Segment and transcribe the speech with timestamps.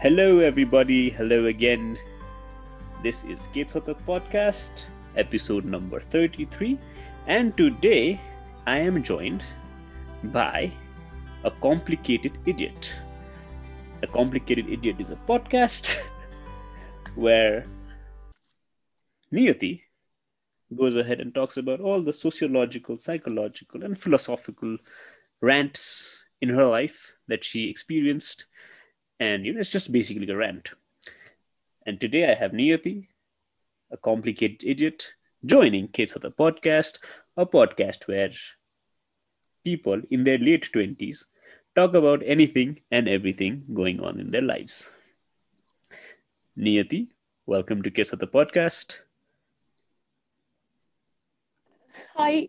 [0.00, 1.10] Hello, everybody.
[1.10, 1.98] Hello again.
[3.02, 4.84] This is Ketsota Podcast,
[5.14, 6.78] episode number 33.
[7.26, 8.18] And today
[8.66, 9.44] I am joined
[10.32, 10.72] by
[11.44, 12.94] a complicated idiot.
[14.02, 16.02] A complicated idiot is a podcast
[17.14, 17.66] where
[19.30, 19.82] Niyati
[20.74, 24.78] goes ahead and talks about all the sociological, psychological, and philosophical
[25.42, 28.46] rants in her life that she experienced.
[29.20, 30.70] And you know, it's just basically a rant.
[31.84, 33.06] And today I have Niyati,
[33.90, 35.12] a complicated idiot,
[35.44, 36.98] joining Case of the Podcast,
[37.36, 38.30] a podcast where
[39.62, 41.24] people in their late 20s
[41.76, 44.88] talk about anything and everything going on in their lives.
[46.58, 47.08] Niyati,
[47.44, 48.96] welcome to Case of the Podcast.
[52.16, 52.48] Hi.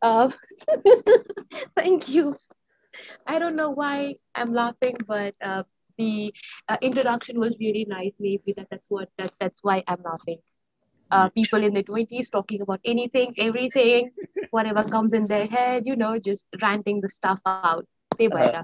[0.00, 0.32] um,
[1.76, 2.36] thank you.
[3.25, 5.63] I don't know why I'm laughing, but uh,
[5.97, 6.33] the
[6.67, 8.11] uh, introduction was really nice.
[8.19, 10.39] Maybe that, that's what that, that's why I'm laughing.
[11.11, 14.11] Uh, people in their twenties talking about anything, everything,
[14.51, 17.85] whatever comes in their head, you know, just ranting the stuff out.
[18.17, 18.63] They Uh,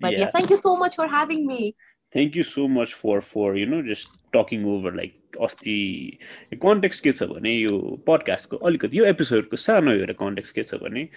[0.00, 0.18] But yeah.
[0.18, 0.30] yeah.
[0.30, 1.74] thank you so much for having me.
[2.12, 6.18] Thank you so much for for you know just talking over like अस्ति
[6.62, 11.08] context के छ भने यो पडकास्टको अलिकति यो एपिसोडको सानो एउटा context के छ भने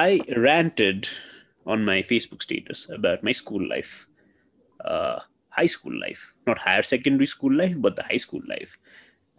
[0.00, 1.06] आई ऱ्यान्टेड
[1.69, 4.07] on my Facebook status about my school life,
[4.83, 8.77] uh, high school life, not higher secondary school life, but the high school life.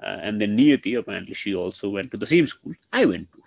[0.03, 3.43] Uh, and then Niyati, apparently, she also went to the same school I went to.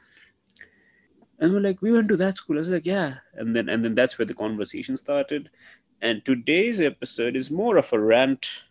[1.40, 2.58] And we're like, we went to that school.
[2.58, 3.16] I was like, yeah.
[3.34, 5.50] And then and then that's where the conversation started.
[6.02, 8.64] And today's episode is more of a rant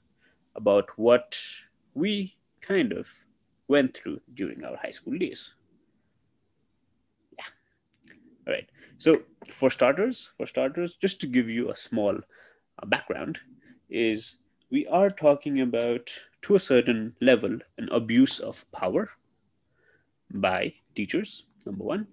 [0.55, 1.41] about what
[1.95, 3.09] we kind of
[3.69, 5.53] went through during our high school days.
[7.39, 7.51] Yeah.
[8.47, 8.69] All right.
[8.99, 13.39] So for starters, for starters, just to give you a small uh, background,
[13.91, 14.37] is
[14.71, 16.11] we are talking about
[16.43, 19.11] to a certain level an abuse of power
[20.33, 21.45] by teachers.
[21.67, 22.07] Number one.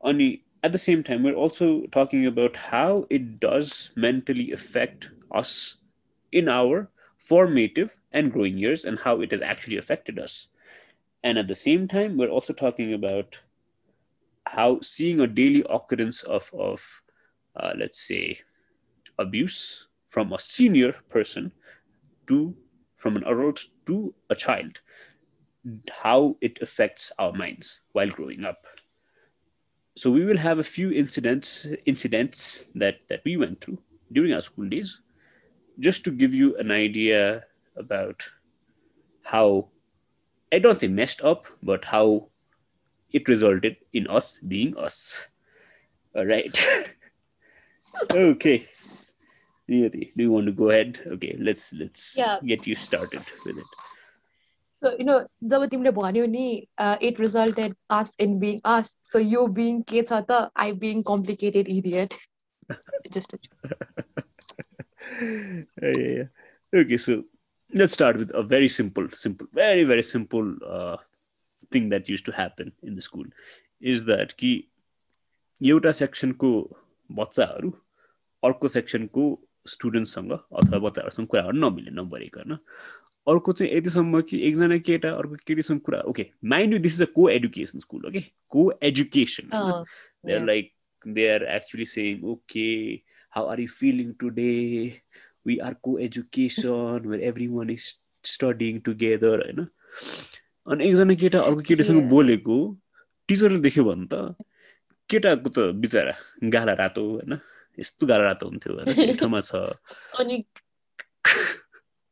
[0.00, 5.76] Only at the same time, we're also talking about how it does mentally affect us
[6.32, 10.48] in our formative and growing years and how it has actually affected us.
[11.22, 13.40] And at the same time, we're also talking about
[14.48, 17.02] how seeing a daily occurrence of, of
[17.56, 18.38] uh, let's say,
[19.18, 21.52] abuse from a senior person
[22.26, 22.54] to
[22.96, 24.80] from an adult to a child,
[26.02, 28.66] how it affects our minds while growing up.
[29.96, 33.78] So we will have a few incidents incidents that that we went through
[34.12, 35.00] during our school days
[35.78, 37.44] just to give you an idea
[37.76, 38.24] about
[39.22, 39.68] how
[40.52, 42.28] i don't say messed up but how
[43.11, 45.19] it resulted in us being us
[46.15, 46.65] all right
[48.13, 48.67] okay
[49.69, 52.39] Niyati, do you want to go ahead okay let's let's Yeah.
[52.45, 53.65] get you started with it
[54.83, 55.17] So, you know,
[55.51, 58.97] जब तिमीले भन्यो नि uh, it resulted us in being us.
[59.11, 62.15] So you being के छ त I being complicated idiot.
[63.09, 63.39] Just a
[65.21, 66.81] yeah, yeah, yeah.
[66.81, 67.23] Okay, so
[67.73, 70.97] let's start with a very simple, simple, very, very simple uh,
[71.72, 73.30] thing that used to happen in the school
[73.82, 74.52] is that कि
[75.60, 76.52] एउटा सेक्सनको
[77.10, 77.72] बच्चाहरू
[78.42, 79.26] अर्को सेक्सनको
[79.66, 82.58] स्टुडेन्ट्ससँग अथवा बच्चाहरूसँग कुराहरू नमिल्ने नभरिकन
[83.26, 87.10] अर्को चाहिँ यतिसम्म कि एकजना केटा अर्को केटीसँग कुरा okay mind you this is a
[87.14, 88.20] co education school okay
[88.50, 90.72] co education they are like
[91.04, 92.68] they are actually saying okay
[93.32, 94.52] how are you feeling today
[95.46, 97.92] we are co education where every one is
[98.24, 99.66] studying together होइन
[100.68, 102.08] अनि एकजना केटा अर्को केटीसँग.
[102.08, 102.56] बोलेको
[103.28, 104.34] टिचरले देख्यो भने त
[105.10, 106.14] केटाको त बिचरा
[106.52, 107.38] गाला रातो होइन
[107.78, 109.52] यस्तो गाला रातो हुन्थ्यो ठाउँमा छ
[110.20, 110.36] अनि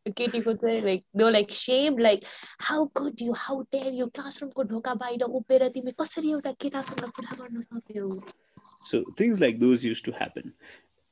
[0.06, 2.24] केटीको चाहिँ like though like same like
[2.70, 7.36] how good you how dare you क्लासरुमको ढोका बाहिर उभिएर तिमी कसरी एउटा केटासँग कुरा
[7.42, 8.10] गर्न सक्यौ
[9.18, 10.52] things like those used to happen.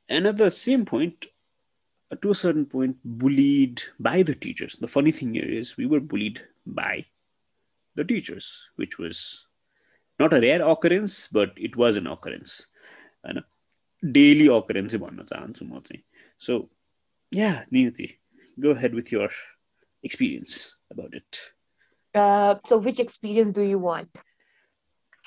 [0.09, 1.27] And at the same point,
[2.11, 4.75] uh, to a certain point, bullied by the teachers.
[4.75, 7.05] The funny thing here is we were bullied by
[7.96, 9.46] the teachers, which was
[10.18, 12.66] not a rare occurrence, but it was an occurrence.
[13.24, 13.44] And a
[14.12, 16.02] daily occurrence भन्न चाहन्छु म चाहिँ.
[16.38, 16.70] So
[17.30, 18.18] yeah, Niyati,
[18.58, 19.28] go ahead with your
[20.02, 21.40] experience about it.
[22.14, 24.08] Uh, so which experience do you want?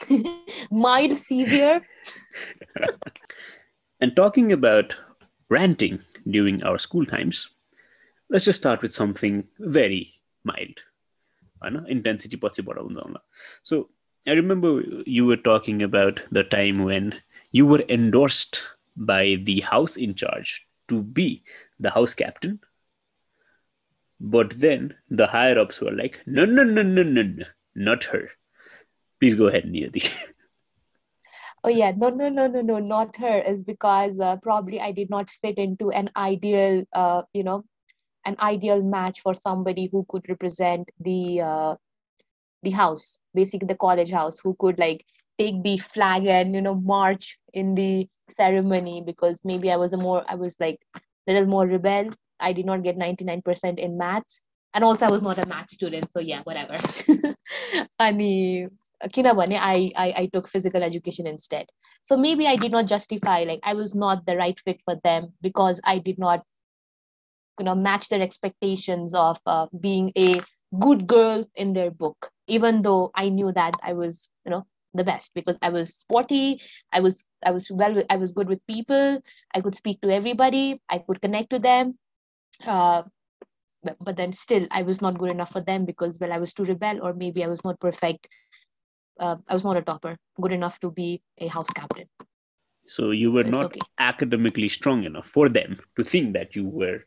[0.72, 1.82] Mild, severe?
[4.02, 4.96] And talking about
[5.50, 6.00] ranting
[6.30, 7.50] during our school times,
[8.30, 10.14] let's just start with something very
[10.44, 10.82] mild.
[11.64, 13.22] होइन intensity पछि बढाउँदा होला
[13.72, 13.82] so
[14.32, 14.72] i remember
[15.18, 17.14] you were talking about the time when
[17.60, 18.60] you were endorsed
[18.96, 21.44] by the house in charge to be
[21.80, 22.60] the house captain.
[24.20, 27.46] But then the higher ups were like, no, no, no, no, no, no,
[27.76, 28.30] not her.
[29.20, 30.12] Please go ahead, Niyati.
[31.66, 33.40] Oh yeah, no, no, no, no, no, not her.
[33.40, 37.64] Is because uh, probably I did not fit into an ideal, uh, you know,
[38.25, 41.75] an ideal match for somebody who could represent the uh,
[42.63, 45.05] the house basically the college house who could like
[45.39, 49.97] take the flag and you know march in the ceremony because maybe i was a
[49.97, 52.11] more i was like a little more rebel.
[52.41, 54.43] I did not get 99% in maths.
[54.75, 56.77] And also i was not a math student so yeah whatever.
[57.99, 58.67] Ani
[59.15, 61.67] kinabane I, I i took physical education instead.
[62.05, 65.33] So maybe i did not justify like i was not the right fit for them
[65.41, 66.43] because i did not
[67.59, 70.41] you know match their expectations of uh, being a
[70.79, 75.05] good girl in their book even though i knew that i was you know the
[75.05, 76.61] best because i was sporty
[76.93, 79.21] i was i was well i was good with people
[79.55, 81.97] i could speak to everybody i could connect to them
[82.67, 83.03] uh,
[83.83, 86.53] but, but then still i was not good enough for them because well i was
[86.53, 88.29] too rebel or maybe i was not perfect
[89.21, 92.09] uh, i was not a topper good enough to be a house captain
[92.89, 93.81] So you were It's not okay.
[93.99, 97.05] academically strong enough for them to think that you were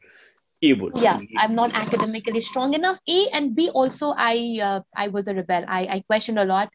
[0.62, 1.30] able to yeah lead.
[1.38, 5.64] i'm not academically strong enough a and b also i uh, i was a rebel
[5.68, 6.70] i i questioned a lot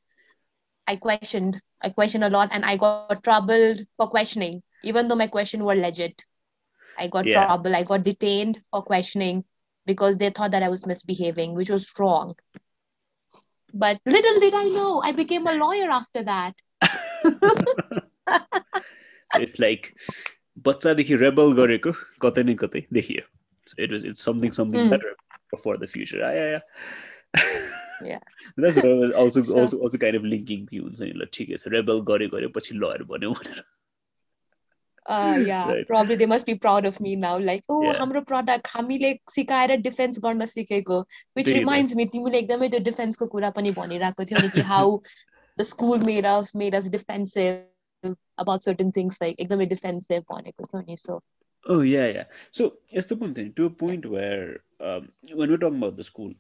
[0.88, 5.28] i questioned i questioned a lot and i got troubled for questioning even though my
[5.28, 6.24] question were legit
[7.00, 7.46] i got Yeah.
[7.48, 9.44] trouble i got detained for questioning
[9.86, 12.36] because they thought that i was misbehaving which was wrong
[13.74, 16.54] but little did i know i became a lawyer after that
[19.42, 19.94] it's like
[20.68, 21.92] बच्चादेखि rebel गरेको
[22.24, 23.35] कतै न कतै देखियो so
[23.78, 24.90] it was it's something something Mm.
[24.96, 25.12] better
[25.66, 26.64] for the future Ah, yeah, yeah.
[28.04, 28.20] Yeah.
[28.58, 31.28] That's what I was also So- also also kind of linking the हुन्छ नि ल
[31.38, 33.62] ठिकै छ रेबल गरे गरे पछि लयर बन्यो भनेर
[35.14, 35.88] uh yeah Right.
[35.92, 37.94] probably they must be proud of me now like oh Yeah.
[38.00, 40.98] हाम्रो product हामीले सिकाएर डिफेन्स गर्न सिकेको
[41.38, 44.66] which त्यही त। reminds me तिमीले एकदमै त्यो डिफेन्सको कुरा पनि भनिरहेको थियो नि कि
[44.74, 44.86] how
[45.62, 48.16] the school made us made us defensive
[48.46, 51.22] about certain things like एकदमै defensive भनेको थियो नि so
[51.67, 52.25] Oh yeah, yeah.
[52.51, 56.05] So it's the one thing to a point where um, when we're talking about the
[56.05, 56.33] school,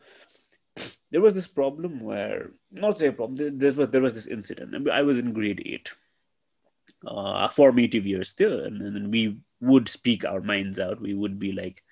[1.10, 3.36] there was this problem where not say a problem.
[3.36, 4.74] There, there was there was this incident.
[4.74, 5.92] I mean, I was in grade eight,
[7.06, 11.00] uh, formative years still, and then we would speak our minds out.
[11.00, 11.82] We would be like,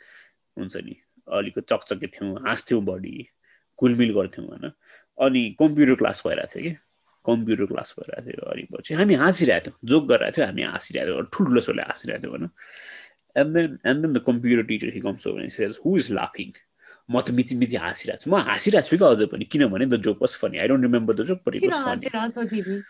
[0.58, 0.96] हुन्छ नि
[1.32, 3.16] अलिक चकचके थियौँ हाँस्थ्यौँ बढी
[3.78, 4.70] कुलमिल गर्थ्यौँ होइन
[5.26, 6.76] अनि computer class भइरहेको थियो कि
[7.26, 11.26] कम्प्युटर क्लास भइरहेको थियो अनि पछि हामी हाँसिरहेको थियौँ जोक गरिरहेको थियो हामी हाँसिरहेको थियौँ
[11.34, 12.50] ठुल्ठुलो सोले हाँसिरहेको थियौँ होइन
[13.36, 16.52] and then and then the computer teacher he comes over says who is लाफिङ
[17.08, 20.22] म त मिची मिची हाँसिरहेको छु म हाँसिरहेको छु कि अझ पनि किनभने the joke
[20.22, 22.80] was funny I don't remember the joke but it was funny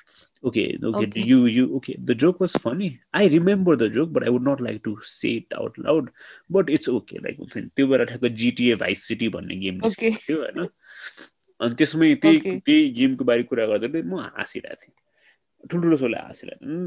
[0.45, 4.31] okay okay you you okay the joke was funny I remember the joke but I
[4.31, 6.11] would not like to say it out loud
[6.53, 10.39] but it's okay like हुन्छ नि त्यो बेला ठ्याक्क जिटिए vice city भन्ने game थियो
[10.39, 10.67] होइन
[11.61, 15.04] अनि त्यसमै त्यही त्यही गेमको बारे कुरा गर्दा म हाँसिरहेको थिएँ
[15.71, 16.19] ठुल्ठुलो सोले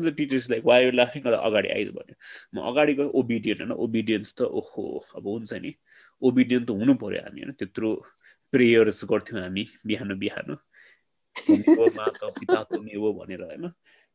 [0.02, 2.16] द टिचर्स लाइक वाइ लाफिङ अगाडि आइज भन्यो।
[2.54, 4.86] म अगाडि गएँ ओबिडियन्ट होइन ओबिडियन्स त ओहो
[5.16, 5.74] अब हुन्छ नि।
[6.22, 7.90] ओबिडियन्ट त हुनु पर्यो हामी होइन त्यत्रो
[8.52, 10.58] प्रेयर्स गर्थ्यौँ हामी बिहान बिहान।
[12.32, 13.72] पिता त्वमेव भनेर होइन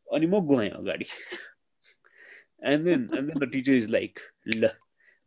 [0.09, 1.05] अनि म गएँ अगाडि।
[2.65, 4.19] And then and then the teacher is like
[4.49, 4.69] ल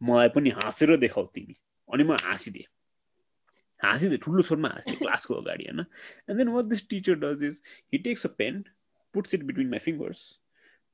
[0.02, 1.56] मलाई पनि हाँसेर देखाउ तिमी।
[1.90, 2.68] अनि म हाँसिदिएँ।
[3.80, 7.62] हाँसिदिएँ ठुलो स्वरमा हाँसिदिएँ क्लासको अगाडि होइन। And then what this teacher does is
[7.94, 8.64] he takes a pen
[9.16, 10.26] puts it between my fingers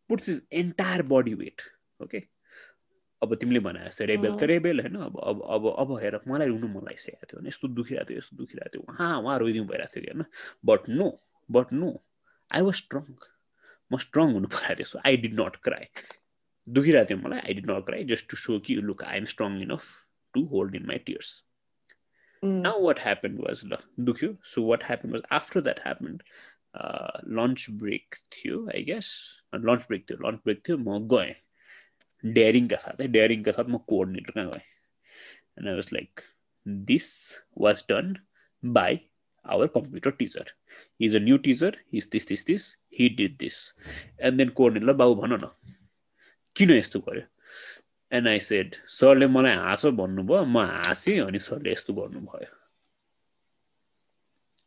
[0.09, 1.61] puts his entire body weight
[1.99, 2.21] okay
[3.21, 6.67] अब तिमीले भने जस्तो रेबेल त रेबेल होइन अब अब अब अब हेर मलाई रुनु
[6.67, 10.03] मन लागिसकेको थियो होइन यस्तो दुखिरहेको थियो यस्तो दुखिरहेको थियो उहाँ उहाँ रोइदिउँ भइरहेको थियो
[10.03, 10.25] कि होइन?
[10.65, 11.09] But no
[11.49, 11.91] but no
[12.51, 13.05] I was strong
[13.91, 15.85] म स्ट्रङ हुनु परेको थियो सो आई डिड नट क्राई
[16.67, 19.61] दुखिरहेको थियो मलाई I did not cry just to show कि look I am strong
[19.61, 19.87] enough
[20.33, 21.31] to hold in my tears
[22.43, 26.23] now what happened was ल दुख्यो so what happened was after that happened
[26.75, 29.07] lunch break थियो I guess
[29.55, 31.33] lunch break थियो lunch break थियो म गएँ।
[32.23, 34.61] डेयरिङका साथै है डेयरिङका साथ म कोअर्डिनेटर कहाँ गएँ।
[35.57, 36.21] And I was like
[36.91, 37.07] this
[37.61, 38.15] was done
[38.63, 38.99] by
[39.45, 40.51] our computer teacher
[41.01, 42.65] is a new teacher is this this this
[42.99, 43.57] he did this
[44.21, 45.49] and then coordinator बाबु भन न।
[46.55, 47.23] किन यस्तो गर्यो?
[48.11, 52.53] एन्ड आई सेड सरले मलाई हाँसो भन्नुभयो म हाँसेँ अनि सरले यस्तो गर्नुभयो.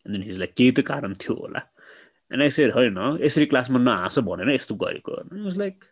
[0.06, 1.60] अनि देन केही त कारण थियो होला।
[2.33, 5.85] एन्ड आई सेड होइन यसरी क्लासमा नहाँस भनेर यस्तो गरेको was like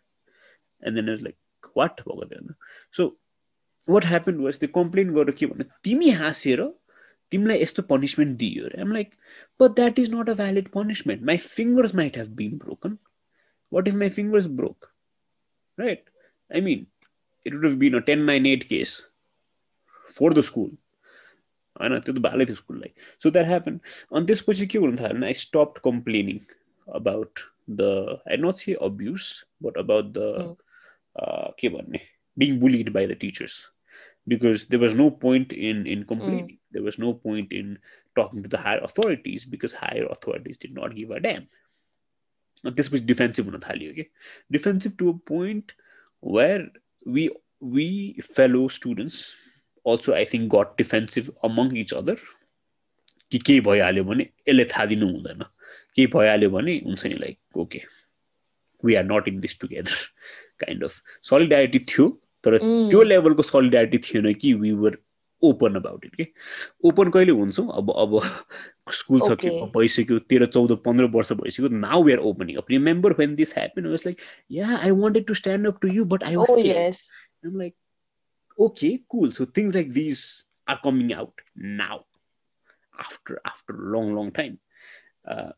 [0.83, 2.53] and then was like what भएको थियो होइन
[2.93, 3.07] सो
[3.87, 6.63] वाट ह्यापन वाज त्यो कम्प्लेन गरेर के भन्यो तिमी हाँसेर
[7.31, 9.13] तिमीलाई यस्तो पनिसमेन्ट दियो अरे आम like
[9.59, 12.97] but that is not a valid punishment my fingers might have been broken
[13.71, 14.91] what if my fingers broke
[15.77, 16.09] right
[16.51, 16.85] I मिन
[17.45, 18.99] it would been a ten nine eight case
[20.17, 20.69] for the school
[21.79, 22.91] होइन त्यो त भालै थियो स्कुललाई
[23.23, 23.79] सो that happen
[24.11, 26.43] अनि त्यसपछि के हुनु थाल्यो आई stop complaining
[27.01, 27.47] about
[27.81, 27.89] the
[28.31, 29.31] I not see abuse
[29.67, 30.55] but about the
[31.61, 32.05] के भन्ने
[32.43, 33.63] being bullied by the teachers
[34.27, 36.71] because there was no point in in complaining mm.
[36.71, 37.77] there was no point in
[38.15, 41.47] talking to the higher authorities because higher authorities did not give a damn
[42.63, 44.09] and this was defensive okay
[44.51, 45.73] defensive to a point
[46.19, 46.67] where
[47.05, 47.29] we
[47.61, 49.35] we fellow students
[49.86, 52.16] also i think got defensive among each other.
[53.32, 55.42] कि केही भइहाल्यो भने यसले थाहा दिनु हुँदैन।
[55.96, 57.80] केही भइहाल्यो भने हुन्छ नि like okay
[58.84, 59.94] we are not in this together
[60.60, 62.08] kind of solidarity थियो
[62.44, 64.98] तर त्यो लेभलको सलिडारिटी थिएन कि we were
[65.42, 66.26] open about it कि
[66.84, 67.66] ओपन कहिले हुन्छौँ?
[67.76, 68.20] अब अब
[68.98, 73.34] स्कुल सक्यो भइसक्यो तेह्र चौध पन्ध्र वर्ष भइसक्यो now we are opening up remember when
[73.34, 74.18] this happen was like
[74.50, 77.00] yeah I wanted to stand up to you but I was
[77.46, 77.74] like
[78.58, 79.30] okay, cool.
[79.32, 82.04] So things like these are coming out now,
[82.98, 84.58] after after a long, long time.
[85.26, 85.52] Uh.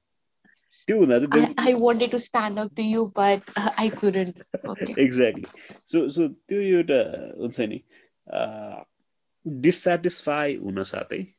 [1.56, 4.42] I, I wanted to stand up to you, but uh, I couldn't.
[4.66, 4.94] Okay.
[4.98, 5.46] exactly.
[5.84, 8.82] So so tiyuta uh, uh,
[9.60, 11.34] dissatisfy unasate.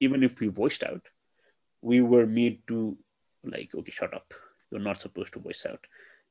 [0.00, 1.02] even if we voiced out,
[1.80, 2.96] we were made to
[3.44, 4.32] like okay, shut up.
[4.70, 5.84] You're not supposed to voice out.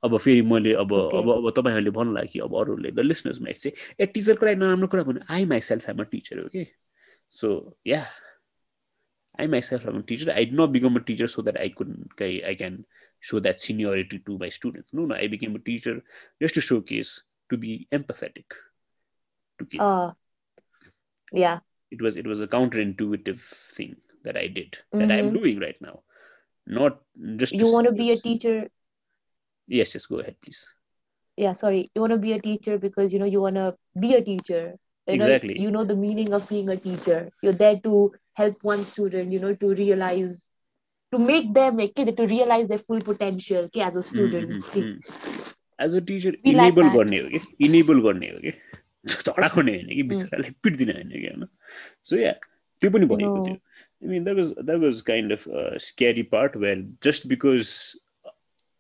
[0.05, 3.95] अब फेरि मैले अब अब अब तपाईँहरूले भन्नुलाई कि अब अरूले द लिसनर्स माइट चाहिँ
[4.01, 6.67] ए टिचरको लागि नराम्रो कुरा भने I myself am a teacher हो कि
[7.31, 8.07] so yeah
[9.41, 12.23] I myself am a teacher I did not become a teacher so that I could
[12.23, 12.85] I can
[13.25, 14.93] show that seniority to my students.
[14.93, 16.03] No, no, I became a teacher
[16.43, 18.45] just to showcase to be empathetic
[19.59, 19.81] to kids.
[19.81, 20.13] Uh,
[21.35, 21.59] yeah.
[21.91, 23.41] It was it was a counterintuitive
[23.77, 24.99] thing that i did mm-hmm.
[25.01, 25.39] that i'm mm-hmm.
[25.39, 26.01] doing right now.
[26.67, 27.01] Not
[27.37, 28.69] just you want to be a teacher?
[29.67, 30.67] Yes yes go ahead please.
[31.37, 31.91] Yeah sorry.
[31.95, 34.75] You want to be a teacher because you know you want to be a teacher
[35.07, 35.55] you exactly.
[35.55, 37.31] Know, you know the meaning of being a teacher.
[37.43, 40.51] You're there to help one student you know to realize
[41.13, 44.51] to make them like, to realize their full potential okay, as a student.
[44.51, 44.79] Mm-hmm.
[44.79, 45.51] mm-hmm.
[45.79, 48.57] as a teacher enable like enable okay
[49.09, 51.47] झगडा खोने होइन कि बिचरालाई पिट्दिन होइन कि होइन।
[52.05, 52.33] सो या
[52.81, 55.45] त्यो पनि भनेको थियो। I mean that was that was kind of
[55.81, 57.69] scary part where just because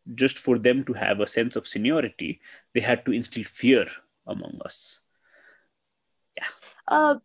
[0.08, 2.40] just for them to have a sense of seniority
[2.74, 3.86] they had to instill fear
[4.28, 5.00] among us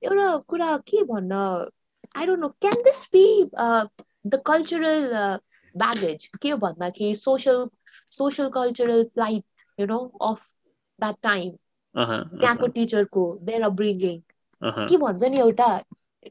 [0.04, 1.34] एउटा कुरा के भन्न
[2.16, 3.50] I don't know can this be
[4.28, 5.14] the cultural
[5.78, 7.16] baggage के भन्दाखेरि
[11.96, 14.20] त्यहाँको टिचरको there upbringing
[14.90, 15.70] के भन्छ नि एउटा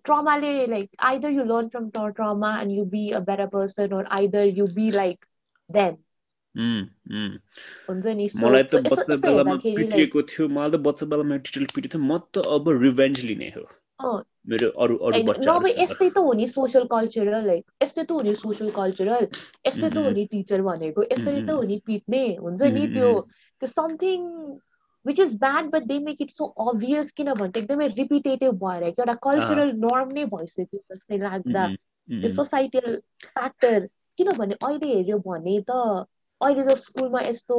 [0.04, 4.46] ट्रमाले like either you learn from trauma and you be a better person or either
[4.58, 5.24] you be like
[5.70, 5.96] them
[7.88, 8.28] हुन्छ नि?
[8.36, 12.46] मलाई त बच्चा बेलामा पिटिएको थियो मलाई त बच्चा बेलामा टिचरले पिटेको थियो म त
[12.56, 13.64] अब रिभेन्ज लिने हो।
[14.48, 18.34] मेरो अरू अरू नभए यस्तै त हो नि सोसियल कल्चरल लाइक यस्तै त हो नि
[18.42, 19.28] सोसियल कल्चरल
[19.66, 23.10] यस्तै त हो नि टिचर भनेको यसरी त हो नि पिट्ने। हुन्छ नि त्यो
[23.62, 24.26] त्यो something
[25.06, 29.14] which is bad but they make it so obvious किनभने त एकदमै रिपिटेटिभ भएर एउटा
[29.22, 31.66] कल्चरल नर्म नै भइसक्यो जस्तै लाग्दा।
[32.08, 33.88] त्यो सोसाइटियल फ्याक्टर
[34.18, 35.70] किनभने अहिले हेऱ्यो भने त
[36.40, 37.58] अहिले त स्कुलमा यस्तो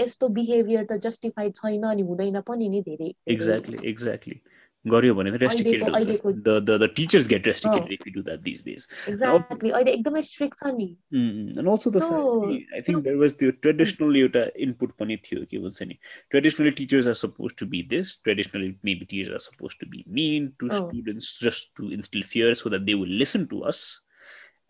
[0.00, 4.40] यस्तो बिहेभियर त जस्टिफाइड छैन अनि हुँदैन पनि नि धेरै एक्ज्याक्टली एक्ज्याक्टली
[4.87, 8.39] गर्यो भने त रेस्ट्रिक्टेड हुन्छ the the the teachers get restricted if you do that
[8.47, 10.87] this days exactly अहिले एकदमै स्ट्रिक्ट छ नि
[11.21, 15.89] end also the I think there was त्यो ट्रेडिसनल एउटा इनपुट पनि थियो के भन्छ
[15.91, 15.97] नि
[16.35, 20.47] traditionally teachers are suppose to be this traditionally maybe teachers are suppose to B mean
[20.59, 23.83] to students just to instill fear so that they will listen to us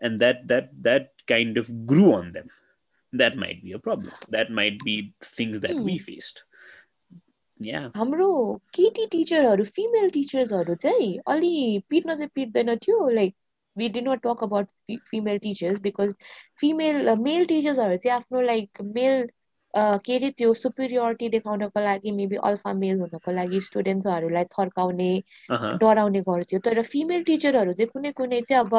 [0.02, 2.50] and that that that kind of grew on them
[3.14, 5.84] that might be a problem that might be things that hmm.
[5.84, 5.98] we
[7.61, 7.91] yeah.
[7.97, 13.35] हाम्रो केटी टिचरहरू female टिचर्सहरू चाहिँ अलि पिट्न चाहिँ पिट्दैन थियो like
[13.77, 14.69] did not talk about
[15.11, 16.13] female teachers because
[16.61, 19.29] female uh, male टिचर्सहरू चाहिँ आफ्नो लाइक मेल
[19.77, 25.11] के अरे त्यो सुपिरियोरिटी देखाउनको लागि मेबी अल्फा मेल हुनको लागि स्टुडेन्ट्सहरूलाई थर्काउने
[25.51, 28.75] डराउने गर्थ्यो। तर फिमेल टिचरहरू चाहिँ कुनै कुनै चाहिँ अब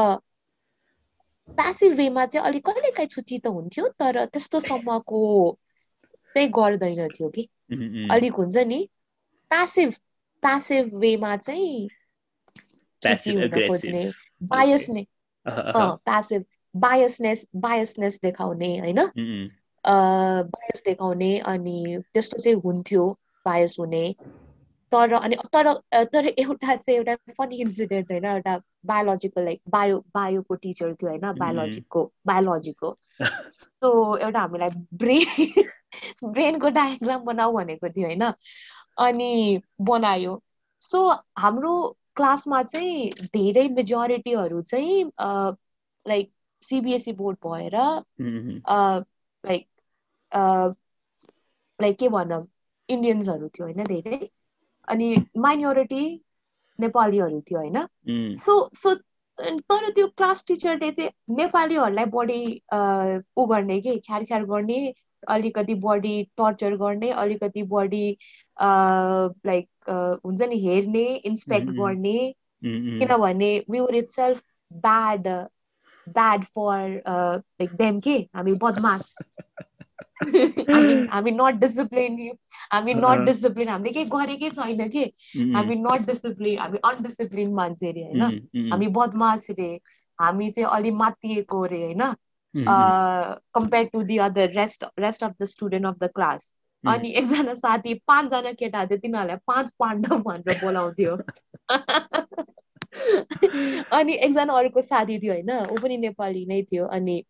[1.56, 5.22] प्यासिभ वेमा चाहिँ अलिक कहिले काहीँ छुच्ची त हुन्थ्यो तर त्यस्तोसम्मको
[6.36, 7.48] चाहिँ गर्दैन थियो कि।
[8.12, 8.88] अलिक हुन्छ नि
[9.52, 9.94] प्यासिभ
[10.44, 11.88] प्यासिभ वेमा चाहिँ
[13.68, 14.12] खोज्ने
[14.44, 15.06] बायस नै
[15.46, 16.46] प्यासिभ
[16.76, 19.00] बायसनेस बायसनेस देखाउने होइन?
[19.86, 23.08] बायस देखाउने अनि त्यस्तो चाहिँ हुन्थ्यो
[23.46, 24.04] बायस हुने।
[24.92, 25.74] तर अनि तर
[26.14, 31.32] तर एउटा चाहिँ एउटा फनी इन्सिडेन्ट होइन एउटा बायोलोजिकल लाइक बायो बायोको टिचर थियो होइन
[31.40, 32.98] बायोलोजीको बायोलोजीको
[33.50, 35.64] सो एउटा हामीलाई ब्रेन
[36.24, 38.24] ब्रेनको डायग्राम बनाऊ भनेको थियो होइन?
[38.98, 40.42] अनि बनायो।
[40.82, 41.74] सो हाम्रो
[42.16, 45.04] क्लासमा चाहिँ धेरै मेजोरिटीहरू चाहिँ
[46.06, 47.76] लाइक सिबिएसई बोर्ड भएर
[49.44, 49.68] लाइक
[51.80, 52.46] लाइक के भनौँ
[52.90, 54.30] इन्डियन्सहरू थियो होइन धेरै?
[54.88, 56.04] अनि माइनोरिटी
[56.80, 57.88] नेपालीहरू थियो होइन?
[58.38, 58.94] सो सो
[59.40, 62.42] तर त्यो क्लास टिचरले चाहिँ नेपालीहरूलाई बढी
[63.38, 64.80] ऊ गर्ने कि ख्यार ख्यार गर्ने
[65.28, 68.18] अलिकति बढी टर्चर गर्ने अलिकति बढी
[68.62, 69.70] लाइक
[70.26, 72.34] हुन्छ नि हेर्ने इन्सपेक्ट गर्ने।
[72.64, 74.42] किनभने were itself
[74.74, 75.28] bad
[76.10, 78.18] bad for like them के?
[78.36, 79.16] हामी बदमास।
[80.24, 82.38] हामी हामी नट डिसिप्लिन
[82.72, 85.04] हामी नट डिसिप्लिन हामीले केही गरेकै छैन कि?
[85.56, 88.22] हामी नट डिसिप्लिन हामी अनडिसिप्लिन मान्छे अरे होइन?
[88.72, 89.80] हामी बदमास रे
[90.20, 92.04] हामी चाहिँ अलि मातिएको अरे होइन?
[92.56, 96.54] Compare to the other rest rest of the student of the class
[96.84, 101.16] अनि एकजना साथी पाँचजना केटा थियो तिनीहरूलाई पाँच पाण्डव भनेर बोलाउँथ्यो।
[103.92, 107.24] अनि एकजना अर्को साथी थियो होइन ऊ पनि नेपाली नै थियो। अनि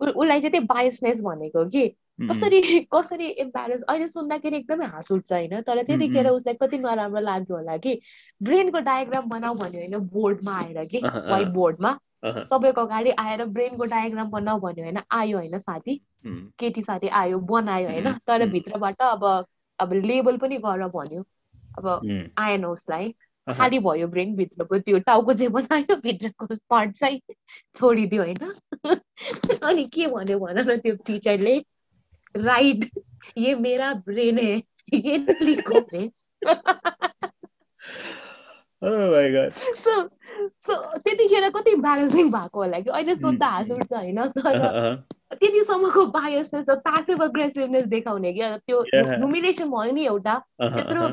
[0.00, 1.88] उसलाई चाहिँ त्यही बायसनेस भनेको कि।
[2.20, 2.60] कसरी
[2.94, 7.76] कसरी इम्प्यारेस अहिले सुन्दाखेरि एकदमै हाँस उठ्छ होइन तर त्यतिखेर उसलाई कति नराम्रो लाग्यो होला
[7.76, 8.00] कि।
[8.42, 14.30] ब्रेनको डायग्राम बनाऊ भन्यो होइन बोर्डमा आएर कि व्हाइट बोर्डमा सबैको अगाडि आएर ब्रेनको डायग्राम
[14.30, 16.00] बनाऊ भन्यो होइन आयो होइन साथी।
[16.58, 19.46] केटी साथी आयो बनायो होइन। तर भित्रबाट अब
[19.78, 21.22] अब लेबल पनि गर भन्यो।
[21.78, 21.86] अब
[22.38, 23.14] आएन उसलाई।
[23.48, 27.20] खाली भयो ब्रेन भित्रको त्यो टाउको चाहिँ बनायो भित्रको पार्ट चाहिँ
[27.76, 28.54] छोडिदियो होइन।
[29.62, 31.64] अनि के भन्यो भन न त्यो टिचरले।
[32.36, 32.90] राइट
[33.38, 34.62] ये मेरा ब्रेन है।
[34.94, 36.12] ये लिखो ब्रेन।
[39.76, 39.92] सो
[40.66, 42.90] सो त्यतिखेर कति इम्बारेसिङ भएको होला कि?
[42.90, 44.26] अहिले सोद्धा हाँस उठ्छ होइन?
[44.28, 44.96] तर
[45.34, 50.34] त्यतिसम्मको बायसनेस त प्यासिभ अग्रेसिभनेस देखाउने कि त्यो ह्युमिलेसन भयो नि एउटा।
[50.76, 51.08] त्यत्रो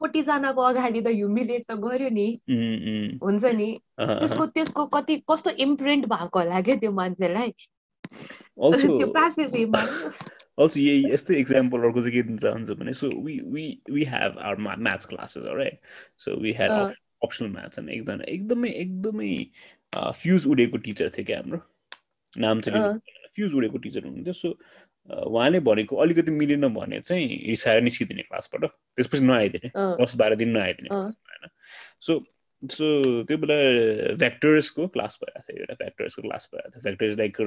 [0.00, 2.28] फोर्टीजनाको अगाडि त ह्युमिलेट त गर्यो नि।
[3.22, 3.68] हुन्छ नि।
[4.00, 7.52] त्यसको त्यसको कति कस्तो इम्प्रिन्ट भएको होला क्या त्यो मान्छेलाई?
[8.98, 9.50] त्यो प्यासिभ
[10.58, 14.38] अल्सो यही यस्तै इक्जाम्पल अर्को चाहिँ के दिन चाहन्छु भने so we we we have
[14.40, 15.80] our maths classes right
[16.18, 16.70] so we have
[17.22, 19.32] optional maths अनि एकजना एकदमै एकदमै
[19.92, 21.60] फ्युज उडेको टिचर थियो क्या हाम्रो
[22.34, 22.98] नाम चाहिँ
[23.36, 24.56] फ्युज उडेको टिचर हुनुहुन्थ्यो सो
[25.08, 29.70] उहाँले भनेको अलिकति मिलेन भने चाहिँ रिसाएर निस्किदिने क्लासबाट त्यसपछि नआइदिने
[30.02, 31.48] दस बाह्र दिन नआइदिने होइन
[32.00, 32.18] सो
[32.72, 32.86] सो
[33.28, 33.56] त्यो बेला
[34.20, 37.40] भ्याक्टर्सको क्लास भइरहेको थियो एउटा भ्याक्टर्सको क्लास भइरहेको थियो। भ्याक्टर्स लाइक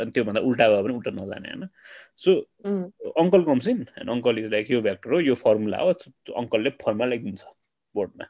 [0.00, 1.68] अनि त्योभन्दा उल्टा भयो भने उल्टा नजाने होइन?
[2.24, 2.30] सो
[3.22, 5.90] अङ्कल कम्स इन होइन अङ्कल इज लाइक यो भ्याक्टर हो यो फर्मुला हो
[6.42, 7.44] अङ्कलले फर्मुला लेखिदिन्छ
[7.94, 8.26] बोर्डमा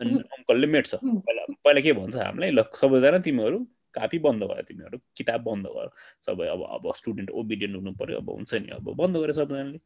[0.00, 3.58] अनि अङ्कलले मेट्छ पहिला पहिला के भन्छ हामीलाई ल सबैजना तिमीहरू
[3.94, 5.88] कापी बन्द गर तिमीहरू किताब बन्द गर।
[6.26, 9.78] सबै अब अब स्टुडेन्ट ओबिडियन्ट हुनु पऱ्यो अब हुन्छ नि अब बन्द गरे सबैजनाले।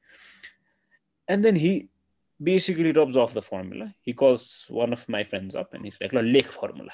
[1.28, 1.72] And then he
[2.42, 3.94] basically rubs off the formula.
[4.02, 6.90] He calls one of my friends up and he's like, Lake formula.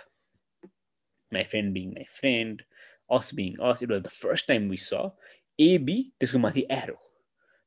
[1.32, 2.62] My friend being my friend,
[3.10, 3.82] us being us.
[3.82, 5.10] It was the first time we saw
[5.58, 6.98] AB, त्यसको माथि arrow.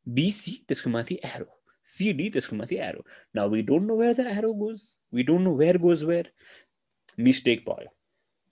[0.07, 1.51] BC, त्यसको माथि arrow.
[1.83, 3.03] CD, त्यसको माथि arrow.
[3.33, 4.99] Now we don't know where the arrow goes.
[5.11, 6.25] We don't know where goes where.
[7.17, 7.89] Mistake भयो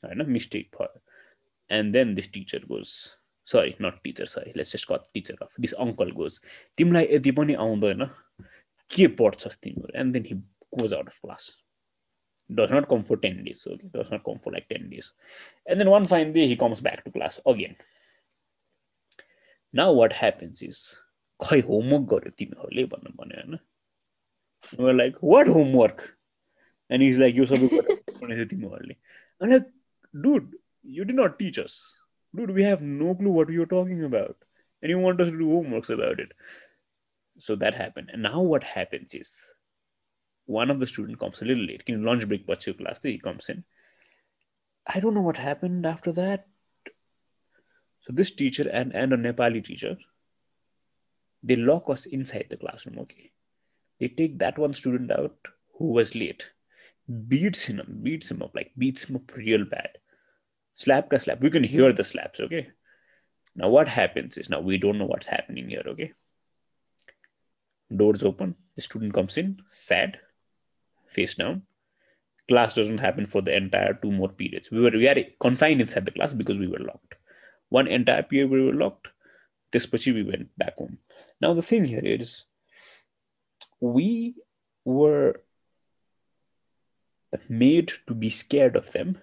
[0.06, 1.02] होइन mistake भयो.
[1.70, 5.50] And then this teacher goes, sorry, not teacher, sorry, let's just call teacher of.
[5.58, 6.40] This uncle goes,
[6.78, 7.56] तिमीलाई यति पनि
[8.91, 10.35] के पढ्छस् तिमीहरू end then हि
[10.79, 11.51] goes out of class
[12.51, 15.09] does not come for 10 days okay does not come for like 10 days
[15.67, 17.77] and then one fine day he comes back to class again
[19.75, 20.81] now what happens is
[21.41, 23.59] खै homework गर्यो तिमीहरूले भन्नु भन्यो
[24.81, 26.03] होइन like what homework
[26.91, 28.97] and is like यो सबै थियो तिमीहरूले
[29.41, 29.59] अनि
[30.15, 30.51] dude
[30.97, 31.77] you D nut teach us
[32.35, 34.37] dude we have no clue watt your talking about
[34.83, 36.35] and you want us to do homeworks about it
[37.38, 38.10] so that happened.
[38.14, 39.42] And now what happens is
[40.46, 41.84] one of the student comes a little late.
[41.88, 43.00] In lunch break but class?
[43.02, 43.64] He comes in.
[44.88, 46.48] I don't know what happened after that.
[48.02, 49.98] So this teacher and, and a nepali teacher
[51.42, 53.32] they lock us inside the classroom okay?
[54.00, 55.38] They take that one student out
[55.78, 56.50] who was late
[57.28, 59.90] beats him up beats him up like beats him up real bad.
[60.74, 61.42] Slap ka slap.
[61.42, 62.68] We can hear the slaps okay?
[63.56, 66.14] Now what happens is now we don't know what's happening here okay
[67.94, 68.56] doors open.
[68.76, 70.20] The student comes in sad
[71.08, 71.64] face down.
[72.48, 74.70] Class doesn't happen for the entire two more periods.
[74.72, 77.16] We were we are confined inside the class because we were locked.
[77.70, 79.08] One entire period we were locked.
[79.72, 81.00] This we went back home.
[81.42, 82.46] Now the thing here is
[83.80, 84.36] we
[84.84, 85.42] were
[87.50, 89.18] made to be scared of them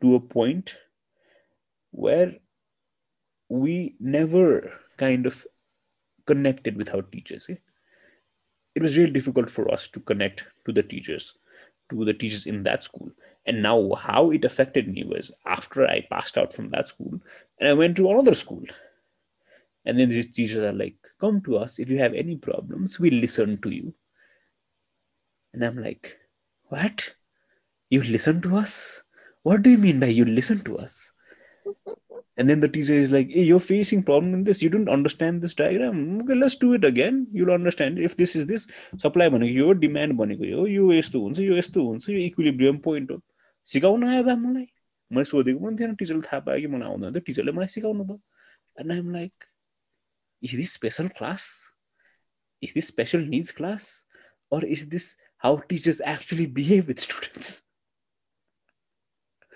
[0.00, 0.76] to a point
[1.90, 2.36] where
[3.48, 5.46] we never kind of
[6.26, 7.48] connected with our teachers.
[7.48, 7.54] eh?
[8.76, 11.38] It was really difficult for us to connect to the teachers,
[11.90, 13.10] to the teachers in that school.
[13.46, 17.18] And now, how it affected me was after I passed out from that school
[17.58, 18.62] and I went to another school.
[19.86, 23.14] And then these teachers are like, come to us if you have any problems, we'll
[23.14, 23.94] listen to you.
[25.54, 26.18] And I'm like,
[26.64, 27.14] what?
[27.88, 29.02] You listen to us?
[29.42, 31.12] What do you mean by you listen to us?
[32.38, 34.60] And then the teacher is like, hey, you're facing problem in this.
[34.62, 36.20] You don't understand this diagram.
[36.22, 37.26] Okay, let's do it again.
[37.32, 37.98] You'll understand.
[37.98, 38.66] If this is this,
[39.04, 43.10] supply भनेको यो demand भनेको यो यो यस्तो हुन्छ यो यस्तो हुन्छ यो equilibrium point
[43.10, 43.20] हो
[43.72, 44.68] सिकाउन आयो बा मलाई
[45.10, 48.20] मैले सोधेको पनि थिएन टिचरले थाहा पायो कि मलाई आउँदैन थियो टिचरले मलाई सिकाउनु भयो
[48.80, 49.44] and I'm like
[50.42, 51.70] is this special class?
[52.60, 54.04] Is this special needs class?
[54.50, 57.65] Or is this how teachers actually behave with students?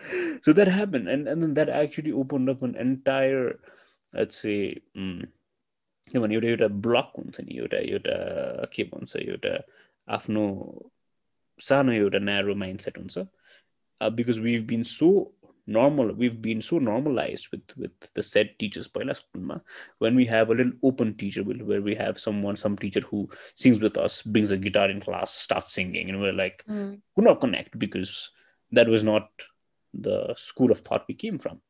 [0.42, 3.60] so that happened, and, and then that actually opened up an entire,
[4.14, 5.24] let's say, um,
[6.12, 9.54] किनभने एउटा एउटा block हुन्छ नि एउटा एउटा के भन्छ एउटा
[10.18, 10.44] आफ्नो
[11.68, 13.26] सानो एउटा न्यारो माइन्ड सेट हुन्छ
[14.20, 15.10] because we've bin so
[15.68, 19.56] normal we've been so normalized with with the said teachers पहिला स्कुलमा
[20.04, 23.22] when we have a little open teacher where we have someone some teacher who
[23.64, 26.92] sings with us brings a guitar in class starts singing and we're like Mm.
[27.16, 28.14] could not connect because
[28.80, 29.48] that was not
[29.95, 31.61] the school of thought we came from.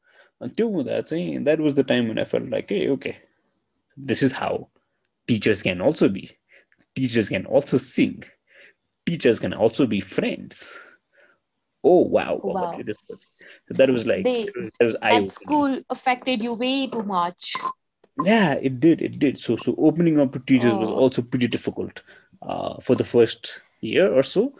[0.41, 3.19] Until that saying that was the time when i felt like hey okay
[3.97, 4.69] this is how
[5.29, 6.31] teachers can also be.
[6.97, 8.25] Teachers can also sing.
[9.07, 10.65] Teachers can also be friends.
[11.85, 12.73] Oh wow, Wow.
[12.73, 13.25] okay, this was,
[13.69, 17.03] so that was like They- that was, that was That school affected you way too
[17.03, 17.55] much.
[18.25, 19.39] yeah it did it did.
[19.39, 20.95] So so opening up to teachers was Oh.
[20.95, 22.03] also pretty difficult
[22.43, 24.55] uh, for the first year or so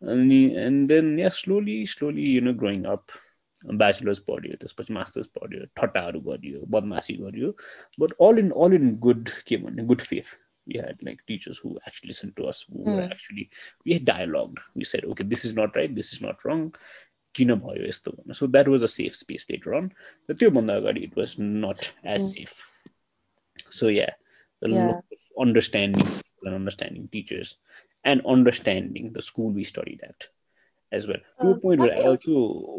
[0.00, 3.12] and, and then yeah slowly slowly you know growing up
[3.82, 7.54] bachelor's पढ्यो त्यसपछि masters पढ्यो ठट्टाहरू गरियो बदमासी गरियो
[8.02, 11.78] but all in all in good के भन्ने good faith we had like teachers who
[11.86, 13.12] actually listened to us who were Mm.
[13.14, 13.48] actually
[13.86, 16.64] we had dialogued we said okay this is not right this is not wrong
[17.38, 19.90] किन भयो यस्तो भन्नु so that was a safe space later on
[20.76, 22.30] अगाडि it was not as Mm.
[22.36, 22.56] safe
[23.80, 24.14] so yeah
[24.62, 25.00] a Yeah.
[25.46, 27.55] understanding and understanding teachers
[28.03, 30.27] and understanding the school we studied at
[30.91, 32.07] as well to a Uh, point where i okay.
[32.11, 32.31] also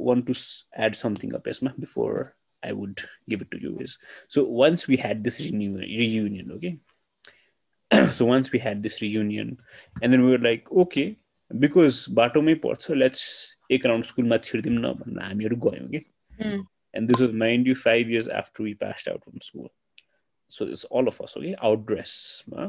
[0.08, 3.98] want to s- add something up esma before i would give it to you is
[4.28, 6.74] so once we had this reunion, reunion okay
[8.18, 9.58] so once we had this reunion
[10.02, 11.06] and then we were like okay
[11.64, 13.24] because बाटोमै पर्छ let's
[13.76, 16.04] एक round स्कुलमा छिर्दिउँ न भनेर हामीहरू गयौँ कि
[16.44, 16.60] Mm.
[16.98, 19.68] and this was 95 years after we passed out from school
[20.56, 22.14] so it's all of us okay outdress
[22.54, 22.64] ma?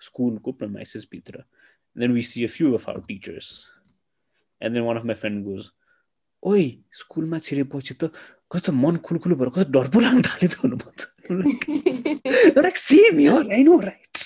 [0.00, 3.66] school ko premises bitra and then we see a few of our teachers
[4.60, 5.72] and then one of my friend goes
[6.46, 8.10] ओइ स्कुलमा छिरेपछि त
[8.52, 13.44] कस्तो मन खुलखुलो भएर कस्तो डर पो लाग्न थाल्यो त भन्नुहुन्छ They're like, same here,
[13.52, 14.22] I know, right?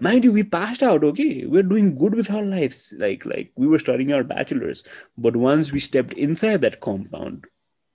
[0.00, 1.46] Mind you, we passed out, okay?
[1.46, 2.92] We're doing good with our lives.
[2.96, 4.82] Like, like we were studying our bachelors.
[5.16, 7.46] But once we stepped inside that compound,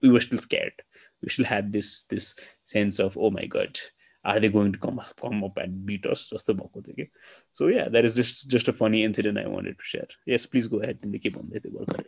[0.01, 0.73] we were still scared.
[1.21, 3.79] We still had this this sense of, oh my god,
[4.24, 6.26] are they going to come come up and beat us?
[6.30, 7.08] Just the भएको थियो कि.
[7.54, 10.08] So yeah, that is just just a funny incident I wanted to share.
[10.26, 11.00] Yes, please go ahead.
[11.00, 12.04] तिमीले के भन्दै थियौ भर्खरै?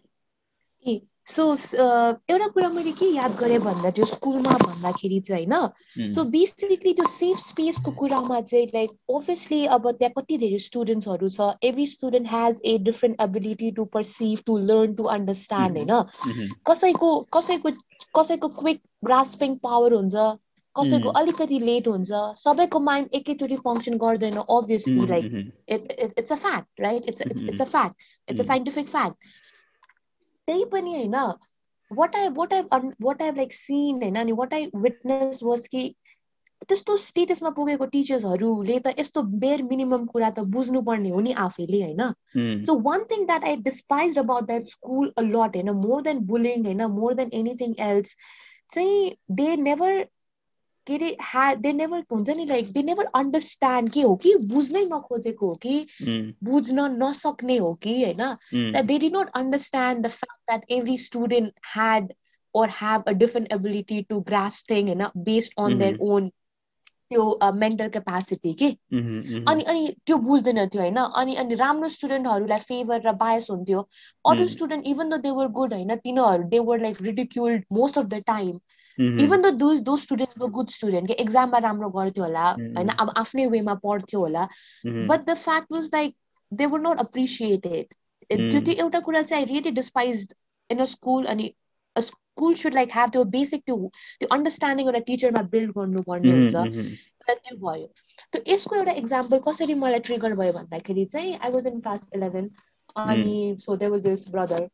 [0.85, 1.44] ए सो
[2.29, 7.07] एउटा कुरा मैले के याद गरेँ भन्दा त्यो स्कुलमा भन्दाखेरि चाहिँ होइन सो बेसिकली त्यो
[7.09, 12.61] सेफ स्पेसको कुरामा चाहिँ लाइक ओभियसली अब त्यहाँ कति धेरै स्टुडेन्ट्सहरू छ every student has
[12.66, 15.79] a different ability to perceive to learn to understand.
[15.79, 17.70] होइन कसैको कसैको
[18.18, 20.16] कसैको क्विक ग्रास्पिङ पावर हुन्छ
[20.76, 21.08] कसैको.
[21.08, 25.24] अलिकति लेट हुन्छ सबैको माइन्ड एकैचोटि फङ्सन गर्दैन obviously like
[26.18, 27.22] it's a fact right it's.
[27.22, 27.96] It's a fact
[28.28, 28.44] it's a.
[28.44, 29.16] Scientific fact
[30.46, 31.16] त्यही पनि होइन
[31.92, 32.62] वाट आई वाट आई
[33.02, 35.94] वाट आई लाइक सिन होइन अनि वाट आई विटनेस वाज कि
[36.68, 42.02] त्यस्तो स्टेटसमा पुगेको टिचर्सहरूले त यस्तो बेयर मिनिमम कुरा त बुझ्नुपर्ने हो नि आफैले होइन
[42.37, 46.02] mm, So one thing that I despised about that school a lot, you know, more
[46.02, 47.74] than bullying, you know, more than anything
[50.90, 55.49] के अरे दे नेभर हुन्छ नि लाइक दे नेभर अन्डरस्ट्यान्ड के हो कि बुझ्नै नखोजेको
[55.49, 55.87] हो कि
[56.45, 62.12] बुझ्न नसक्ने हो कि होइन they did not understand the fact that every student had
[62.55, 66.33] or have a different ability to grasp thing and you
[67.12, 68.68] त्यो मेन्टल क्यापासिटी के.
[68.92, 73.81] अनि अनि त्यो बुझ्दैन थियो होइन अनि अनि राम्रो स्टुडेन्टहरूलाई फेभर र बायस हुन्थ्यो
[74.25, 74.46] अरू.
[74.48, 78.22] Student even the they were good होइन तिनीहरू they were like ridiculed most of the
[78.27, 78.59] time
[78.98, 82.51] even the those though student were good student के एक्जाममा राम्रो गर्थ्यो होला.
[82.77, 84.46] होइन अब आफ्नै वेमा पढ्थ्यो होला.
[84.87, 86.14] But the fact was like
[86.53, 87.87] they were not appreciated
[88.31, 88.61] त्यो.
[88.61, 90.27] त्यो एउटा कुरा चाहिँ I really despise
[90.70, 91.53] in a school अनि
[92.32, 93.78] स्कुल सुड लाइक ह्याभ त्यो बेसिक त्यो
[94.19, 96.95] त्यो अन्डरस्ट्यान्डिङ एउटा टिचरमा बिल्ड गर्नुपर्ने Mhm, हुन्छ mhm.
[97.30, 97.88] र त्यो भयो
[98.34, 102.50] त यसको एउटा इक्जाम्पल कसरी मलाई ट्रिगर भयो भन्दाखेरि चाहिँ I was in class eleven
[102.95, 104.67] अनि so they was this brother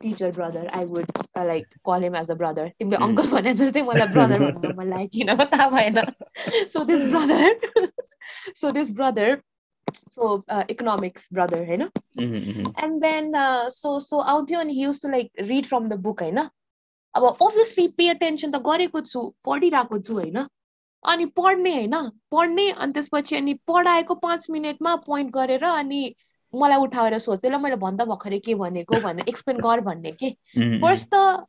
[0.00, 1.12] teacher brother I would
[1.46, 3.04] like call him as a brother तिमीले Mm.
[3.06, 6.00] अङ्कल भने जस्तै मलाई ब्रदर भन्न मन लाग्यो किन हो थाहा भएन
[6.74, 7.92] so this brother
[8.60, 9.40] so this brother
[10.16, 10.28] so
[10.70, 11.82] economics brother होइन
[12.20, 12.72] Mhm, mhm.
[12.84, 13.32] End then
[13.76, 16.38] so so आउँथ्यो अनि use to like read from the book होइन
[17.15, 20.45] अब अभियसली पे अटेन्सन त गरेको छु पढिरहेको छु होइन
[21.05, 21.95] अनि पढ्ने होइन
[22.31, 26.01] पढ्ने अनि त्यसपछि अनि पढाएको पाँच मिनटमा पोइन्ट गरेर अनि
[26.53, 30.31] मलाई उठाएर सोध् त्यसलाई मैले भन्दा भर्खरै के भनेको भनेर एक्सप्लेन गर भन्ने कि
[30.81, 31.45] फर्स्ट त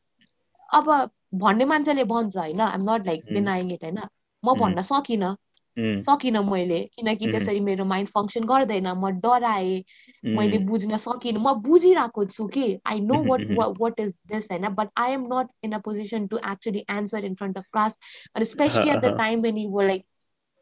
[0.70, 3.24] अब भन्ने मान्छेले भन्छ होइन आइम नट लाइक.
[3.32, 3.98] डिनाइङ इट होइन
[4.42, 4.54] म.
[4.54, 5.34] भन्न सकिनँ.
[5.76, 7.26] सकिनँ मैले किनकि.
[7.26, 9.84] त्यसरी मेरो माइन्ड फङ्सन गर्दैन म डराएँ
[10.24, 10.58] मैले.
[10.58, 13.46] बुझ्न सकिनँ म बुझिरहेको छु कि I know what.
[13.80, 17.34] What is this होइन but I am not in a position to actually answer in
[17.34, 17.98] front of class
[18.34, 19.16] अनि especially at the.
[19.18, 20.04] Time when you like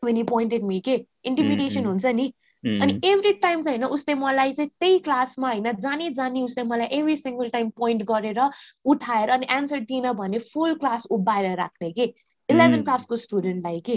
[0.05, 2.33] when you pointed me के intimidation Mm, हुन्छ नि.
[2.65, 6.87] अनि every time चाहिँ होइन उसले मलाई चाहिँ त्यही क्लासमा होइन जानी जानी उसले मलाई
[6.87, 8.41] एभ्री सिङ्गल टाइम पोइन्ट गरेर
[8.85, 12.07] उठाएर अनि एन्सर दिन भने फुल क्लास उभ्याएर राख्ने के
[12.49, 12.83] इलेभेन.
[12.83, 13.97] क्लासको स्टुडेन्टलाई के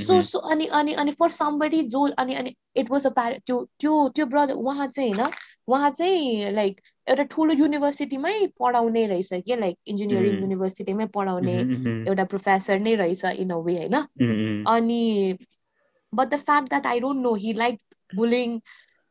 [0.00, 0.20] सो.
[0.22, 4.08] सो अनि अनि अनि फर समबडी जो अनि अनि इट वाज अ प्यारे त्यो त्यो
[4.14, 5.30] त्यो ब्रदर उहाँ चाहिँ होइन
[5.68, 10.40] उहाँ चाहिँ लाइक एउटा ठुलो युनिभर्सिटीमै पढाउने रहेछ क्या लाइक इन्जिनियरिङ.
[10.40, 12.06] युनिभर्सिटीमै पढाउने Mhm, mhm.
[12.08, 15.36] एउटा प्रोफेसर नै रहेछ इन अ वे होइन अनि
[16.12, 17.80] but the fact that I don't know he like
[18.14, 18.60] bullying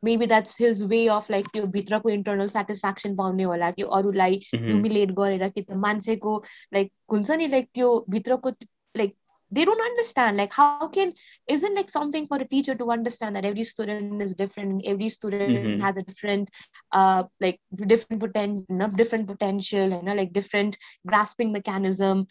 [0.02, 4.64] maybe that's his way of like त्यो भित्रको इन्टरनल सेटिस्फ्याक्सन पाउने होला कि अरूलाई mhm.
[4.64, 6.36] ह्युमिलेट गरेर कि त मान्छेको
[6.74, 8.50] लाइक हुन्छ नि लाइक त्यो भित्रको
[8.96, 9.16] like
[9.52, 11.10] they don't understand like how can
[11.46, 15.58] isn't like something for a teacher to understand that every student is different every student
[15.58, 15.80] Mhm.
[15.80, 16.48] has a different
[16.92, 17.60] uh like
[17.92, 20.78] different potential different potential you know like different
[21.12, 22.24] grasping mechanism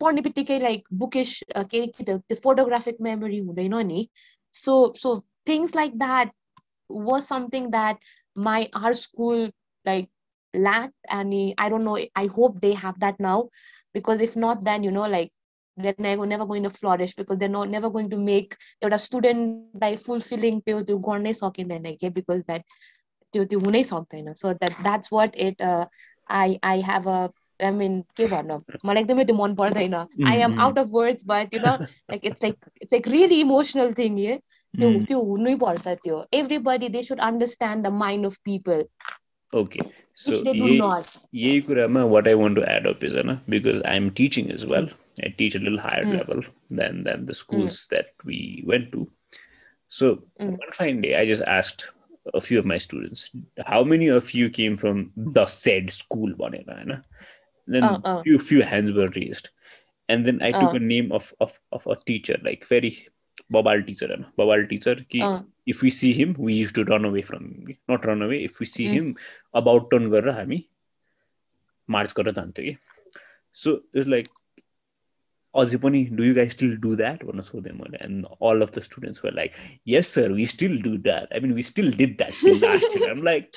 [0.00, 1.32] पढ्ने बित्तिकै like bookish
[1.70, 4.08] के के त्यो photographic memory हुँदैन नि
[4.54, 5.14] so so
[5.48, 6.32] things like that
[6.90, 7.98] was something that
[8.48, 9.44] my are school
[9.86, 10.08] like
[10.54, 13.46] lack अनि आई don't no I hope they have that now
[13.94, 15.32] because if not then you know like
[15.76, 19.96] they're never, never going to flourish because they're not never going to make एउटा स्टुडेन्टलाई
[20.06, 22.64] fulfilling त्यो त्यो गर्नै सकिँदैन के because that
[23.34, 27.16] त्यो त्यो हुनै सक्दैन so that that's what it I I have अ
[27.60, 31.24] आई मिन के भनौँ मलाई एकदमै त्यो मन पर्दैन I am Mm, out of words
[31.26, 34.38] but you know like it's like it's like really emotional thing ए
[34.78, 35.06] त्यो Mm.
[35.08, 38.84] त्यो हुनै पर्छ त्यो everybody they should understand the mind of people
[39.60, 39.82] Okay.
[40.20, 43.16] So which they do ye nut ye kurama what I want to add up is
[43.22, 44.86] Anna, because I'm teaching as well.
[45.26, 46.14] I teach a little higher Mm.
[46.18, 46.40] level
[46.78, 48.38] than than the schools that we
[48.70, 49.02] went to.
[49.98, 50.10] So
[50.46, 50.56] Mm.
[50.62, 51.84] one fine day I just asked
[52.40, 53.28] a few of my students,
[53.74, 55.04] how many of you came from
[55.38, 56.98] the said school Banena, Anna?
[57.76, 58.18] Then Uh, uh.
[58.22, 59.50] few few hands were raised.
[60.08, 60.80] And then I took Uh.
[60.80, 62.94] a name of, of of a teacher, like very
[63.49, 63.85] Babal
[64.69, 64.95] teacher.
[64.95, 67.77] Ki, Uh, if we see him, we used to run away from him.
[67.87, 68.43] Not run away.
[68.43, 68.93] If we see Mm.
[68.97, 69.15] him
[69.53, 70.59] about turn गरेर हामी
[71.89, 72.75] मार्च गरेर जान्थ्यो कि
[73.63, 74.27] so it's like
[75.53, 78.79] अझै पनि do you गाई still do that भनेर सोधेँ मैले and all of the
[78.87, 79.51] students were like
[79.87, 83.23] yes sir we still do that I mean we still did that last year um
[83.23, 83.51] like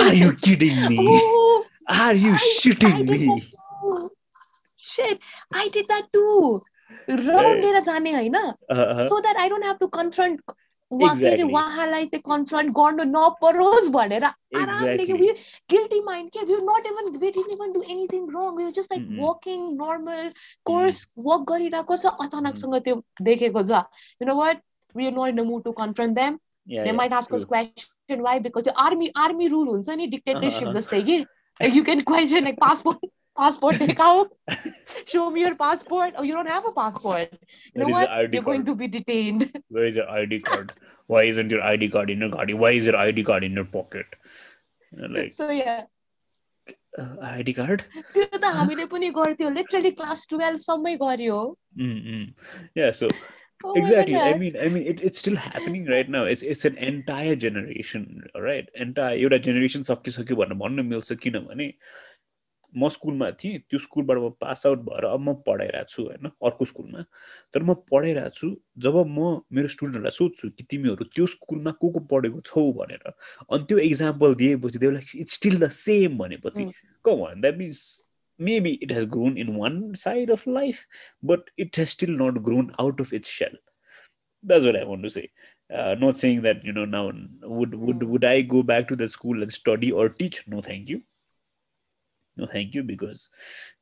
[0.00, 1.62] are you kidding me oh,
[2.06, 3.40] are you shitting me.
[4.90, 5.20] Shit,
[5.52, 6.60] I did that too.
[7.10, 8.36] रौँडेर जाने होइन.
[9.08, 10.40] So that I don't have to confront.
[10.90, 15.04] उहाँलाई चाहिँ confront गर्नु नपरोस् भनेर आरामले.
[15.70, 19.06] Guilty mind के we not even we didn't even do anything wrong we just like.
[19.20, 20.30] Working normal
[20.66, 23.84] course work गरिरहेको छ अचानकसँग त्यो देखेको छ
[24.22, 24.62] you know what
[24.94, 26.38] we are not in the mood to confront them
[26.84, 27.34] they might ask.
[27.34, 30.78] Us question why because त्यो army army rule हुन्छ नि dictatorship Uh-huh.
[30.78, 31.16] जस्तै कि
[31.76, 32.98] you can question like passport
[33.39, 34.19] passport देखाओ
[35.13, 38.09] show me your passport oh you don't have a passport you know Where is what
[38.11, 38.69] the ID you're going card?
[38.69, 39.43] to be detained
[39.77, 40.71] Where is your ID card?
[41.13, 42.45] Why isn't your ID card in your car?
[42.63, 44.15] Why is your ID card in your pocket?
[44.91, 45.83] You know, Like so yeah
[47.03, 47.83] uh, ID card?
[48.15, 51.39] त्यो त हामीले पनि गर्थ्यौँ literally class twelve सम्मै गऱ्यो
[51.87, 52.23] Mm-mm.
[52.81, 53.09] Yeah, so
[53.63, 54.15] Oh my exactly.
[54.15, 54.41] I goodness.
[54.41, 56.23] mean, I mean, it, it's still happening right now.
[56.31, 58.03] It's it's an entire generation,
[58.47, 58.67] right?
[58.85, 61.67] Entire एउटा generation सकिसक्यो भनेर भन्न मिल्छ किनभने
[62.76, 66.64] म स्कुलमा थिएँ त्यो स्कुलबाट म पास आउट भएर अब म पढाइरहेको छु होइन अर्को
[66.64, 67.04] स्कुलमा।
[67.54, 72.00] तर म पढाइरहेको छु जब म मेरो स्टुडेन्टहरूलाई सोध्छु कि तिमीहरू त्यो स्कुलमा को को
[72.00, 73.12] पढेको छौ भनेर
[73.50, 76.64] अनि त्यो इक्जाम्पल दिएपछि देबलाई इट्स स्टिल द सेम भनेपछि
[77.04, 78.06] cat means
[78.40, 80.78] maybe it has grown in one side of life
[81.24, 83.58] but it has still not grown out of its cell
[84.44, 85.28] दाजुलाई भन्नुहोस् है
[86.00, 87.10] not saying you know now
[87.44, 91.00] would would I go back to the school and study or teach no thank you
[92.36, 93.22] No, thank you because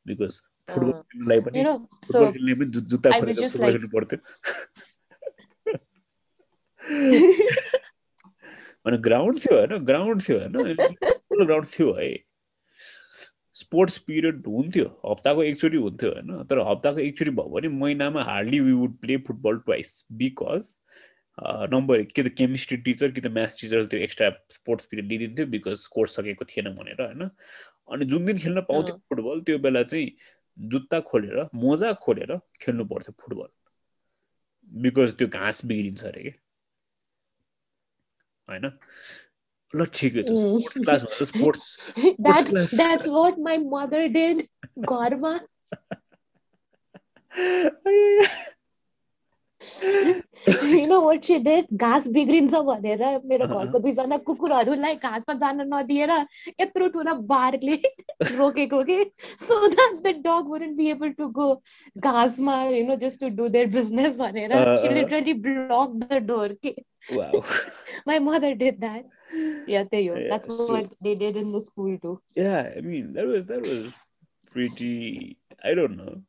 [0.07, 3.41] because football खेल्नुलाई पनि you know, football so खेल्ने पनि जु- जुत्ता I was खोलेर
[3.41, 4.19] just football like- खेल्नु पर्थ्यो
[8.87, 12.09] अनि ground थियो होइन ग्राउन्ड थियो होइन ग्राउन्ड थियो है
[13.57, 18.73] स्पोर्ट्स पिरियड हुन्थ्यो हप्ताको एकचोटि हुन्थ्यो होइन तर हप्ताको एकचोटि भयो भने महिनामा hardly we
[18.83, 20.69] would play football twice because
[21.73, 25.87] number कि त केमिस्ट्री टिचर कि त म्याथ टिचर त्यो एक्स्ट्रा स्पोर्ट्स पिरियड दिइदिन्थ्यो बिकज
[25.97, 27.29] कोर्स सकेको थिएन भनेर होइन
[27.93, 30.17] अनि जुन दिन खेल्न पाउँथ्यो। फुटबल त्यो बेला चाहिँ
[30.59, 33.49] जुत्ता खोलेर मोजा खोलेर खेल्नु पर्थ्यो फुटबल।
[34.73, 36.33] बिकज त्यो घाँस बिग्रिन्छ अरे कि।
[38.49, 38.79] होइन?
[39.75, 40.27] ल ठिकै छ.
[40.27, 41.79] स्पोर्ट्स क्लास भन्दा sports
[43.15, 44.49] what my mother did
[44.79, 45.41] घरमा।
[49.59, 50.99] यु नो
[51.75, 56.11] घाँस बिग्रिन्छ भनेर मेरो घरको दुईजना कुकुरहरूलाई घाँसमा जान नदिएर
[56.61, 57.77] यत्रो ठुलो बारले
[58.39, 59.05] रोकेको कि।
[59.43, 61.49] So that the dog wouldn't be able to go
[61.99, 64.55] घाँसमा you know just to do their business भनेर
[64.95, 66.75] लिटरली ब्लक द डोर के।
[68.09, 69.05] My mother did that
[69.69, 73.27] yeah त्यही हो। That's what they did in the school too yeah I mean mean
[73.33, 73.93] was was was
[74.57, 74.83] was
[75.65, 76.28] I i know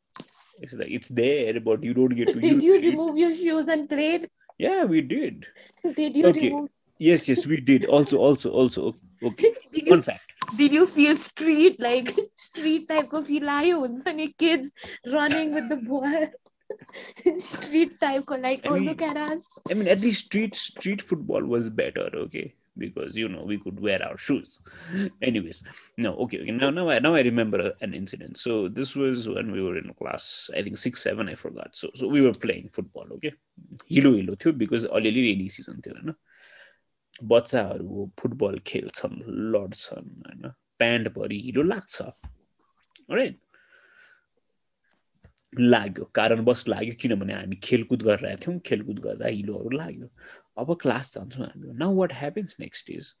[0.60, 2.40] It's like it's there, but you don't get to.
[2.40, 4.28] did you remove your shoes and played?
[4.58, 5.46] Yeah, we did.
[5.96, 6.50] Did you okay.
[6.50, 6.68] remove?
[6.98, 7.86] Yes, yes, we did.
[7.86, 8.96] Also, also, also.
[9.22, 9.54] Okay.
[9.72, 10.32] Did Fun you, fact.
[10.58, 14.70] Did you feel street like street type of lions Any kids
[15.06, 16.26] running with the ball?
[17.40, 19.58] street type, of, like oh, I oh mean, look at us.
[19.70, 22.10] I mean, at least street street football was better.
[22.14, 22.54] Okay.
[22.82, 24.58] Because you know we could wear our shoes
[25.28, 25.62] anyways
[26.06, 29.52] no okay, okay now now I, now I remember an incident so this was when
[29.54, 32.68] we were in class i think six seven i forgot so so we were playing
[32.78, 33.34] football okay
[33.92, 36.14] हिलो हिलो थियो because अलिअलि rainy season थियो होइन
[37.32, 39.16] बच्चाहरू football खेल्छन्
[39.54, 42.02] लड्छन् होइन प्यान्टभरि हिलो लाग्छ
[43.18, 43.38] राइट
[45.72, 50.08] लाग्यो कारणवश लाग्यो किनभने हामी खेलकुद गरिरहेको थियौँ खेलकुद गर्दा हिलोहरू लाग्यो
[50.60, 51.74] our class Sansunami.
[51.74, 53.14] Now what happens next is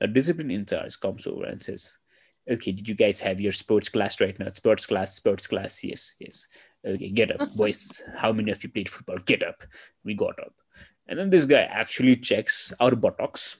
[0.00, 1.98] the discipline in charge comes over and says,
[2.50, 4.50] okay, did you guys have your sports class right now?
[4.52, 6.46] Sports class, sports class, yes, yes.
[6.86, 8.02] Okay, get up, boys.
[8.16, 9.18] How many of you played football?
[9.18, 9.62] Get up.
[10.04, 10.54] We got up.
[11.06, 13.56] And then this guy actually checks our buttocks,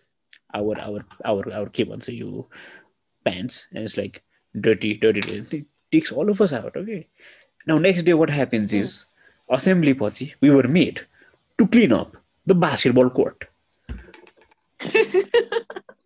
[0.55, 2.47] our our our our kibansa you
[3.25, 4.23] pants, and it's like
[4.59, 5.59] dirty, dirty, dirty.
[5.59, 7.09] It takes all of us out, okay?
[7.67, 8.79] Now next day what happens hmm.
[8.79, 9.05] is
[9.51, 11.07] assembly pochi, we were made
[11.59, 13.45] to clean up the basketball court.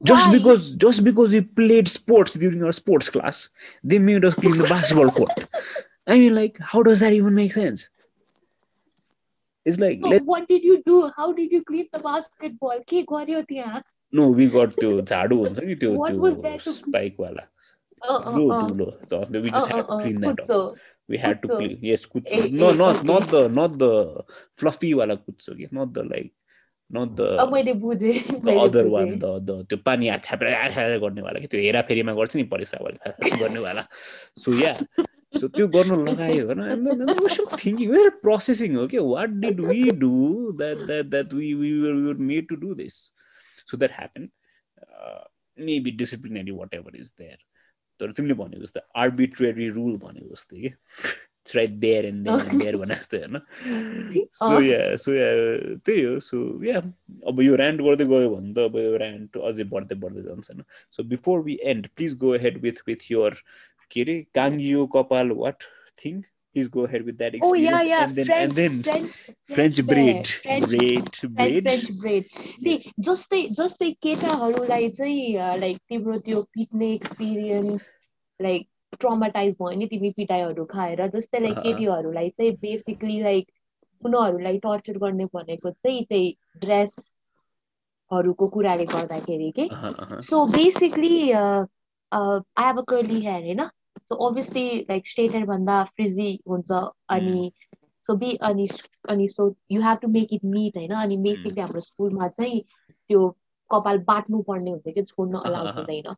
[0.05, 0.33] just Why?
[0.33, 3.49] because just because we played sports during our sports class
[3.83, 5.41] they made us clean the basketball court
[6.07, 7.89] i mean like how does that even make sense
[9.65, 13.43] it's like So what did you do how did you clean the basketball के गर्यो
[13.51, 16.93] त्यहाँ no we got त्यो झाडु हुन्छ नि त्यो What त्यो to-
[18.03, 20.61] अँ, अँ, ठुलो अँ, ठुलो so we just had to clean that up कुच्चो।
[21.09, 23.93] We had to clean yes kutsu no not not the not the
[24.61, 26.33] fluffy wala kutsu not the like
[26.91, 27.29] not the
[28.49, 33.13] the other one the the त्यो पानी छ्यापेर गर्नेवाला कि त्यो हेराफेरीमा गर्छ नि परिसरवाला
[33.43, 33.83] गर्नेवाला
[34.45, 34.73] सो yeah
[35.41, 36.61] सो त्यो गर्नु लगायो होइन?
[37.65, 40.13] थिङ्किङ वेयर प्रोसेसिङ हो कि what did we do
[40.61, 42.97] that that that we we were made to do this
[43.71, 44.29] so that happen
[45.69, 47.39] maybe disciplinary whatever is there
[48.01, 52.95] तर तिमीले भनेको जस्तो आर्बिट्रेरी रुल भनेको जस्तो कि। It's right there and there भने
[52.95, 53.39] जस्तो होइन?
[54.35, 55.29] सो। या सो या
[55.87, 56.79] त्यही हो। सो या
[57.27, 60.63] अब यो ऱ्यान्ट गर्दै गयो भने त अब यो ऱ्यान्ट अझै बढ्दै बढ्दै जान्छ होइन?
[60.93, 63.35] So before we end please go head with with your
[63.91, 65.65] के अरे काङ्गियो कपाल वाट
[66.59, 67.45] please go ahead with that experience.
[67.45, 68.05] Oh yeah, yeah.
[68.35, 68.83] And then,
[69.49, 69.89] French, and
[73.09, 75.27] जस्तै जस्तै केटाहरूलाई चाहिँ
[75.61, 77.83] लाइक तिम्रो त्यो पिट्ने एक्सपिरियन्स
[78.41, 78.67] लाइक
[79.01, 83.45] ट्रमाटाइज भयो नि तिमी पिटाइहरू खाएर जस्तै लाइक केटीहरूलाई चाहिँ बेसिकली लाइक
[84.03, 86.27] उनीहरूलाई टर्चर गर्ने भनेको चाहिँ त्यही
[86.67, 89.67] ड्रेसहरूको कुराले गर्दाखेरि के
[90.31, 93.63] so basically I have a curly hair होइन
[94.09, 96.71] सो ओभियसली लाइक स्टेटरभन्दा फ्रिजी हुन्छ
[97.09, 97.79] अनि hmm.
[98.07, 98.69] सो बी अनि
[99.09, 100.93] अनि so you have to make it meet होइन?
[100.93, 101.49] अनि मेक hmm.
[101.49, 102.61] चाहिँ हाम्रो स्कुलमा चाहिँ
[103.09, 103.29] त्यो
[103.71, 106.15] कपाल बाट्नु पर्ने हुन्छ कि छोड्न अलाउ हुँदैन।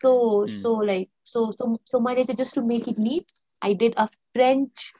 [0.00, 3.94] सो सो लाइक सो सो सो मैले चाहिँ just to make it neat I did
[3.94, 4.92] a French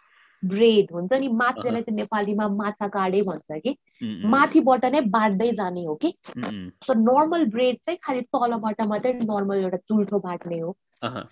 [0.51, 3.77] braid हुन्छ नि माथि त्यसलाई चाहिँ नेपालीमा माछा काडे भन्छ कि
[4.35, 6.15] माथिबाट नै बाँड्दै जाने हो कि.
[6.87, 10.77] सो नर्मल ब्रेड चाहिँ खालि तलबाट मात्रै नर्मल एउटा चुल्ठो बाट्ने हो.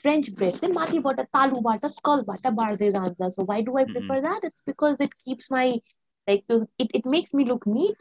[0.03, 3.85] फ्रेन्च ब्रेड चाहिँ माथिबाट तालुबाट स्कलबाट बाँड्दै जान्छ so why do I.
[3.97, 5.83] Prefer that it's because it keeps my
[6.29, 7.97] like it it makes me look neat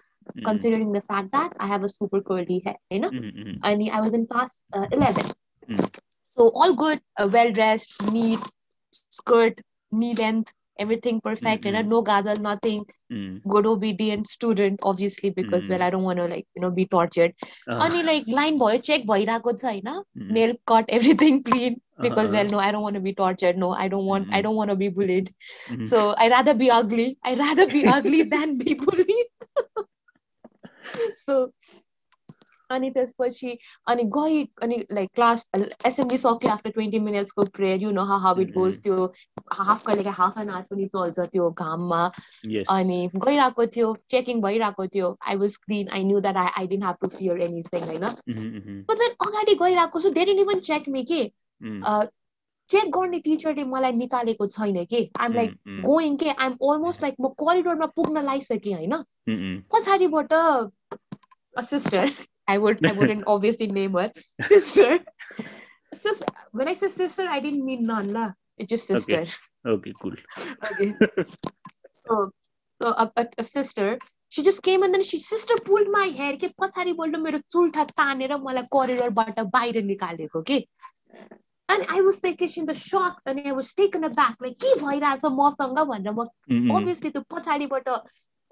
[0.45, 3.09] considering the fact that I have a super curly hair, you know.
[3.09, 5.23] mm, mm, And I was in class uh, 11.
[5.67, 5.87] Mm.
[6.37, 8.43] So all good, uh, well dressed, neat,
[8.91, 11.87] skirt, knee length, everything perfect, know, Mm-mm.
[11.95, 12.85] no gazal, nothing.
[13.11, 13.41] mm.
[13.47, 15.83] Good obedient student, obviously, because well, Mm.
[15.83, 17.33] I don't want to like, you know, be tortured.
[17.67, 22.29] Uh, अनि like line भयो check भइरहेको छ होइन mm, nail cut everything clean because
[22.29, 22.33] uh-uh.
[22.37, 24.43] well no I don't want to be tortured no I don't want I Mm.
[24.47, 25.33] don't want to be bullied
[25.69, 25.87] Mhm.
[25.93, 29.27] so I rather be ugly I rather be ugly than be bullied
[31.25, 31.51] so
[32.71, 33.57] अनि त्यसपछि
[33.87, 38.39] अनि गएँ अनि like class assembly सक्यो after twenty मिनट्सको prayer you know how how
[38.41, 38.81] it goes.
[38.83, 39.05] त्यो
[39.53, 42.03] half कहिले half an hour पनि चल्छ त्यो घाममा.
[42.75, 46.83] अनि गइरहेको थियो चेकिङ भइरहेको थियो I was clean I knew that I I didn't
[46.83, 48.05] have to fear anything होइन?
[48.05, 51.21] Mhm, बट देन अगाडि गइरहेको छु धेरै इभन चेक मी के?
[51.61, 52.07] Mm,
[52.69, 54.99] चेक गर्ने टिचरले मलाई निकालेको छैन कि?
[55.19, 56.29] I'm like mm, mm, going के?
[56.29, 58.93] आइम अलमोस्ट लाइक म करिडोरमा पुग्न लागिसकेँ होइन?
[59.29, 59.57] Mm, mm.
[59.73, 60.33] पछाडिबाट
[61.67, 62.05] sister
[62.54, 64.10] i would i wouldn't obviously name her
[64.48, 64.88] sister
[66.06, 68.26] sister when i say sister i didn't mean none la
[68.58, 69.24] it's just sister
[69.66, 70.12] Okay, cool.
[70.70, 70.88] okay,
[72.06, 72.16] so
[72.82, 73.86] so a, a, a sister
[74.28, 78.36] she just came and then she sister pulled my hair के पछाडिबाट मेरो चुल्ठा तानेर
[78.44, 80.58] मलाई करिडोरबाट बाहिर निकालेको के
[81.68, 85.24] and I was like in the shock and I was taken aback like के भइरहेछ
[85.40, 88.00] मसँग भनेर म Mm, mm, obviously त्यो पछाडिबाट uh,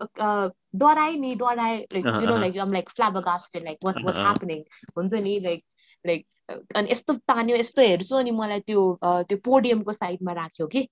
[0.01, 2.41] डराए नि डराए like you know uh-huh.
[2.45, 4.27] like I'm like flabbergasted like what what's Uh-huh.
[4.27, 4.63] happening
[4.97, 5.63] हुन्छ नि like
[6.05, 10.87] like uh, अनि यस्तो तान्यो यस्तो हेर्छु अनि मलाई त्यो त्यो पोडियमको साइडमा राख्यो कि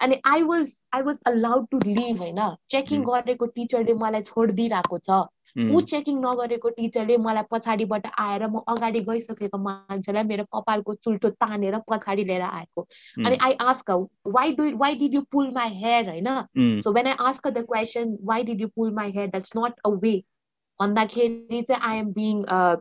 [0.00, 3.04] अनि I was I was allowed to leave होइन चेकिङ.
[3.04, 5.24] गरेको टिचरले मलाई छोडिदिइरहेको छ
[5.57, 11.77] ऊ चेकिङ नगरेको टिचरले मलाई पछाडिबाट आएर म अगाडि गइसकेको मान्छेलाई मेरो कपालको चुल्टो तानेर
[11.89, 13.91] पछाडि लिएर आएको mm, अनि I ask
[14.37, 17.51] why do why did you pull my hair होइन mm, So when I ask her
[17.51, 19.27] the question, why did you pull my hair?
[19.27, 20.23] That's not a way.
[20.81, 22.77] भन्दाखेरि चाहिँ I am being uh,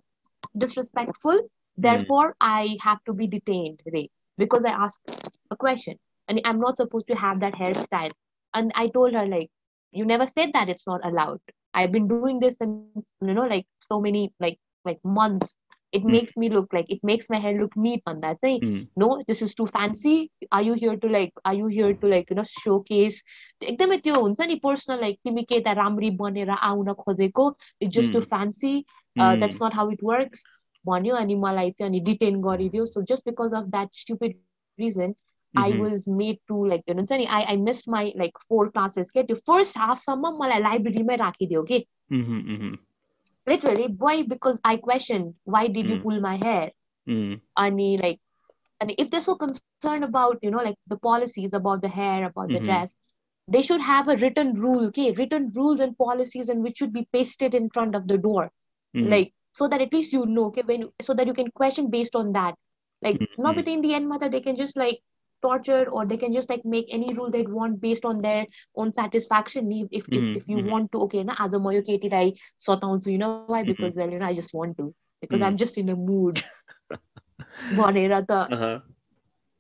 [0.57, 1.41] disrespectful.
[1.79, 5.99] Therefore, I have to be detained today because I asked a question
[6.29, 8.11] and I'm not supposed to have that hairstyle.
[8.55, 9.51] And I told her like,
[9.95, 11.41] you never said that it's not allowed.
[11.75, 15.57] I've been doing this since you know like so many like like months.
[15.93, 16.11] It Hmm.
[16.13, 18.41] makes me look like it makes my hair look neat on that.
[18.41, 20.31] Say mm, no, this is too fancy.
[20.53, 23.23] Are you here to like are you here to like you know showcase
[23.63, 27.49] एकदमै त्यो हुन्छ नि personal like तिमी के त राम्री बनेर आउन खोजेको
[27.83, 28.29] it's just to Mm.
[28.35, 28.75] Fancy
[29.17, 30.45] mm, that's not how it works
[30.87, 34.37] भन्यो अनि मलाई चाहिँ अनि डिटेन गरिदियो so just because of that stupid
[34.79, 35.15] region
[35.56, 35.64] Mm-hmm.
[35.64, 39.12] I was made to like you know, I, I missed my like four classes.
[39.12, 41.88] Get the first half summer my library my rakhi de, okay?
[42.12, 42.74] Mm-hmm, mm-hmm.
[43.46, 44.24] Literally, why?
[44.24, 46.04] Because I questioned why did you mm.
[46.04, 46.72] pull my hair?
[47.08, 47.42] Mm.
[47.58, 48.20] And like,
[48.82, 52.48] and if they're so concerned about you know like the policies about the hair, about
[52.48, 52.66] the mm-hmm.
[52.66, 52.96] dress,
[53.48, 55.12] they should have a written rule, okay?
[55.12, 58.52] Written rules and policies, and which should be pasted in front of the door,
[58.96, 59.10] mm.
[59.10, 60.64] like so that at least you know, okay?
[60.66, 62.56] When so that you can question based on that.
[63.04, 63.42] Like, mm-hmm.
[63.42, 65.00] not within the end, mother, they can just like
[65.44, 68.94] tortured or they can just like make any rule they want based on their own
[68.94, 69.72] satisfaction.
[69.72, 70.32] If if, mm-hmm.
[70.32, 70.72] if, if, you mm-hmm.
[70.72, 73.62] want to okay na as a moyo katie i sort out you know why?
[73.62, 73.72] Mm-hmm.
[73.72, 74.00] Because mm-hmm.
[74.00, 74.94] well you know i just want to.
[75.22, 75.48] Because mm.
[75.48, 76.44] i'm just in a mood.
[78.52, 78.80] Uh-huh.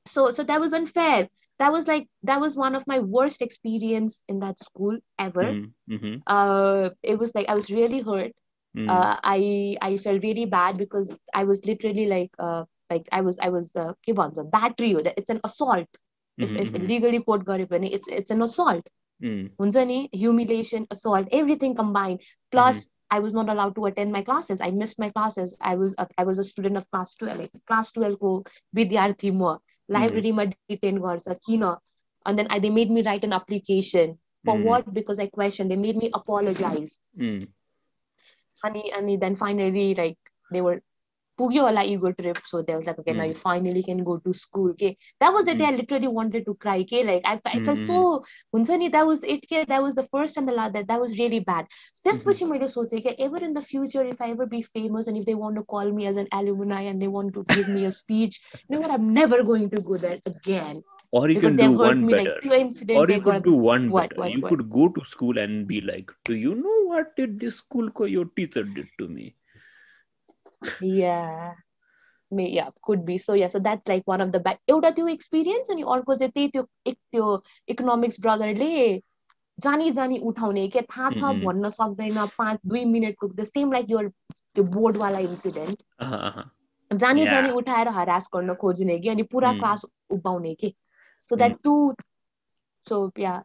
[0.06, 1.30] so so that was unfair.
[1.60, 5.44] That was like that was one of my worst experience in that school ever.
[5.44, 6.16] Mm, mm-hmm.
[6.28, 8.34] Uh it was like i was really hurt.
[8.76, 8.90] Mm.
[8.90, 13.39] Uh, i i felt really bad because i was literally like uh, like i was
[13.47, 15.89] i was uh के भन्छ battery हो it's an assault
[16.39, 18.89] if, mhm, if mhm, legally report गरे भने it's it's an assault
[19.23, 24.23] mm, हुन्छ नि humiliation assault everything combined plus I was not allowed to attend my
[24.23, 24.61] classes.
[24.61, 25.57] I missed my classes.
[25.61, 27.39] I was a, I was a student of class 12.
[27.39, 28.33] Like, class 12 को
[28.75, 29.57] विद्यार्थी म
[29.91, 31.77] लाइब्रेरीमा detain गर्छ किन
[32.27, 34.65] and then I, they made me write an application for Mm.
[34.65, 37.49] what because I questioned they made me apologize mm,
[38.65, 40.19] and, and then finally like
[40.53, 40.83] they were
[41.40, 42.40] Pugyo will let you go trip.
[42.46, 43.18] So there was like, okay, mm.
[43.18, 43.40] now you hmm.
[43.40, 44.72] finally can go to school.
[44.72, 44.98] Okay.
[45.20, 45.66] That was the day.
[45.66, 45.78] I hmm.
[45.78, 46.80] literally wanted to cry.
[46.80, 47.04] Okay.
[47.04, 48.58] Like I, I felt so hmm.
[48.58, 49.46] Hunsani, that was it.
[49.46, 49.66] Okay.
[49.66, 51.66] That was the first and the last that that was really bad.
[52.04, 52.86] This was which you made us so
[53.20, 55.92] ever in the future, if I ever be famous and if they want to call
[55.92, 58.92] me as an alumni and they want to give me a speech, you know what?
[58.92, 60.84] I'm never going to go there again.
[61.12, 62.40] Or you because can do one better.
[62.44, 64.22] Like or you could do one what, better.
[64.22, 64.50] What, you what?
[64.50, 68.06] could go to school and be like, do you know what did this school co-
[68.06, 69.36] your teacher did to me?
[70.82, 71.54] Yeah
[72.32, 75.08] मे या could be so yeah so that's like one of the back एउटा त्यो
[75.08, 79.02] experience अनि अर्को चाहिँ त्यही त्यो एक त्यो इकोनोमिक्स ब्रदरले
[79.58, 81.22] जानी जानी उठाउने के थाहा छ.
[81.44, 85.78] भन्न सक्दैन पाँच दुई मिनटको द सेम लाइक यो त्यो बोर्डवाला इन्सिडेन्ट.
[86.92, 87.26] जानी.
[87.26, 89.54] जानी उठाएर हरास गर्न खोज्ने कि अनि पुरा.
[89.54, 90.74] क्लास उभाउने कि
[91.30, 91.94] so that to
[92.86, 93.44] so yeah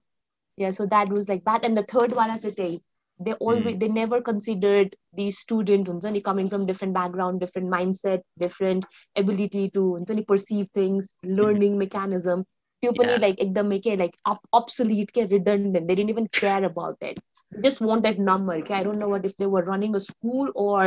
[0.58, 2.80] yeah so that was like and the third वाला चाहिँ त्यही
[3.19, 7.95] they always they never considered the student हुन्छ नि coming from different background different mind
[7.95, 8.85] set different
[9.23, 12.41] ability to हुन्छ नि perceive things learning mechanism
[12.83, 13.19] त्यो पनि Yeah.
[13.21, 14.15] Like एकदमै के लाइक
[14.61, 17.19] अप्सलिट के रिडन्डेन्ट दे didn't even care about it
[17.63, 20.47] just want that number okay i don't know what if they were running a school
[20.61, 20.85] or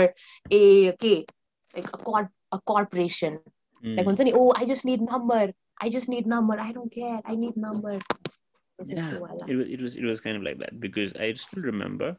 [0.57, 0.62] a
[0.93, 1.12] okay
[1.74, 3.37] like a corp a corporation
[3.82, 3.95] Mm.
[3.99, 5.41] like हुन्छ नि oh i just need number
[5.87, 7.95] i just need number i don't care i need number
[8.86, 9.17] yeah
[9.47, 12.17] it was, it was it was kind of like that because i still remember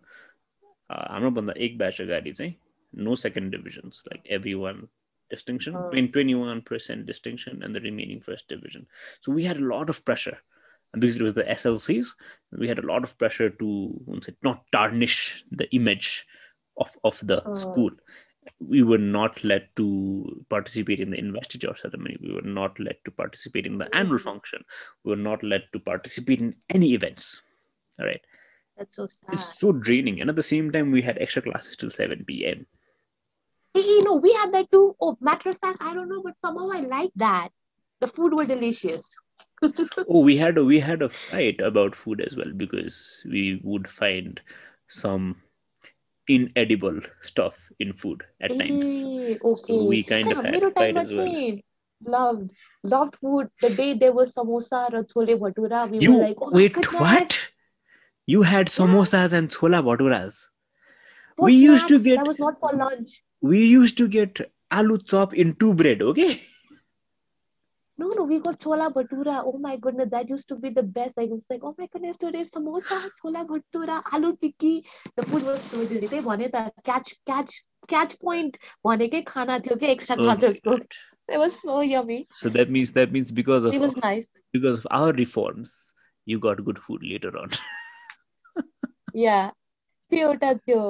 [0.91, 2.53] uh, on the ek batch agadi chahi eh?
[2.93, 4.89] no second divisions like everyone
[5.33, 5.75] distinction.
[5.75, 5.91] Oh.
[5.91, 8.87] in 21% distinction and the remaining first division.
[9.23, 10.39] So we had a lot of pressure.
[10.93, 12.09] And because it was the slcs
[12.63, 13.69] we had a lot of pressure to
[14.43, 16.27] not tarnish the image
[16.77, 17.55] of of the oh.
[17.55, 17.91] school
[18.61, 22.17] we were not let to participate in the investiture ceremony.
[22.21, 24.23] We were not let to participate in the annual Mm.
[24.23, 24.65] function.
[25.05, 27.43] We were not let to participate in any events.
[27.99, 28.21] All right?
[28.77, 29.35] That's so sad.
[29.35, 30.21] it's so draining.
[30.21, 32.67] And at the same time we had extra classes till 7 p.m
[33.75, 34.97] hey, you know we had that too.
[35.01, 37.51] Oh matter of fact i don't know but somehow i like that.
[38.01, 39.15] The food were delicious.
[40.09, 43.89] Oh we had a, we had a fight about food as well because we would
[43.89, 44.41] find
[44.89, 45.42] some
[46.29, 48.87] inedible stuff in food at times.
[48.87, 49.39] Okay.
[49.43, 51.27] So we kind hey, of had fight as well.
[51.27, 51.63] Saying,
[52.05, 52.51] loved,
[52.83, 53.49] loved food.
[53.61, 57.01] The day there was samosa or chole bhatura, we you, were like, oh, wait, goodness.
[57.01, 57.49] what?
[58.27, 59.39] You had samosas yeah.
[59.39, 60.49] and chola bhaturas.
[61.39, 63.23] We snacks, used to get that was not for lunch.
[63.41, 66.03] We used to get aloo chop in two bread.
[66.03, 66.41] Okay.
[68.00, 71.16] no no we got chola bhatura oh my goodness that used to be the best
[71.20, 74.74] like it was like oh my goodness today samosa chola bhatura aloo tikki
[75.16, 77.56] the food was so delicious त्यही भने त catch catch
[77.94, 78.60] catch point
[78.90, 80.98] भनेकै खाना थियो कि extra Oh my क्लासेसको God.
[81.36, 84.78] it was so yummy so that means that means because of it was nice because
[84.82, 85.74] of our reforms
[86.34, 87.58] you got good food later on
[89.26, 89.50] yeah
[90.12, 90.82] त्यो एउटा त्यो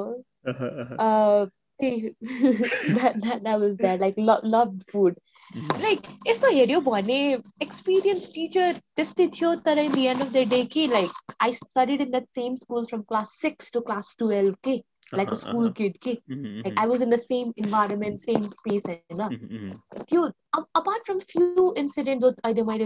[1.05, 4.00] uh त्यही that, that, that was bad.
[4.00, 5.18] Like, lo- loved food.
[5.54, 5.82] Mm-hmm.
[5.82, 7.42] Like, it's not your bone.
[7.60, 11.10] Experienced teacher, just the in the end of the day, ki, like,
[11.40, 14.54] I studied in that same school from class 6 to class 12.
[14.62, 14.84] Ki.
[15.12, 15.74] like uh-huh, a school uh-huh.
[15.74, 16.12] kid ki.
[16.30, 16.60] Mm-hmm, mm-hmm.
[16.66, 19.72] like i was in the same environment same space hai na mm-hmm.
[19.72, 20.62] mm-hmm.
[20.80, 22.80] apart from few incidents that i might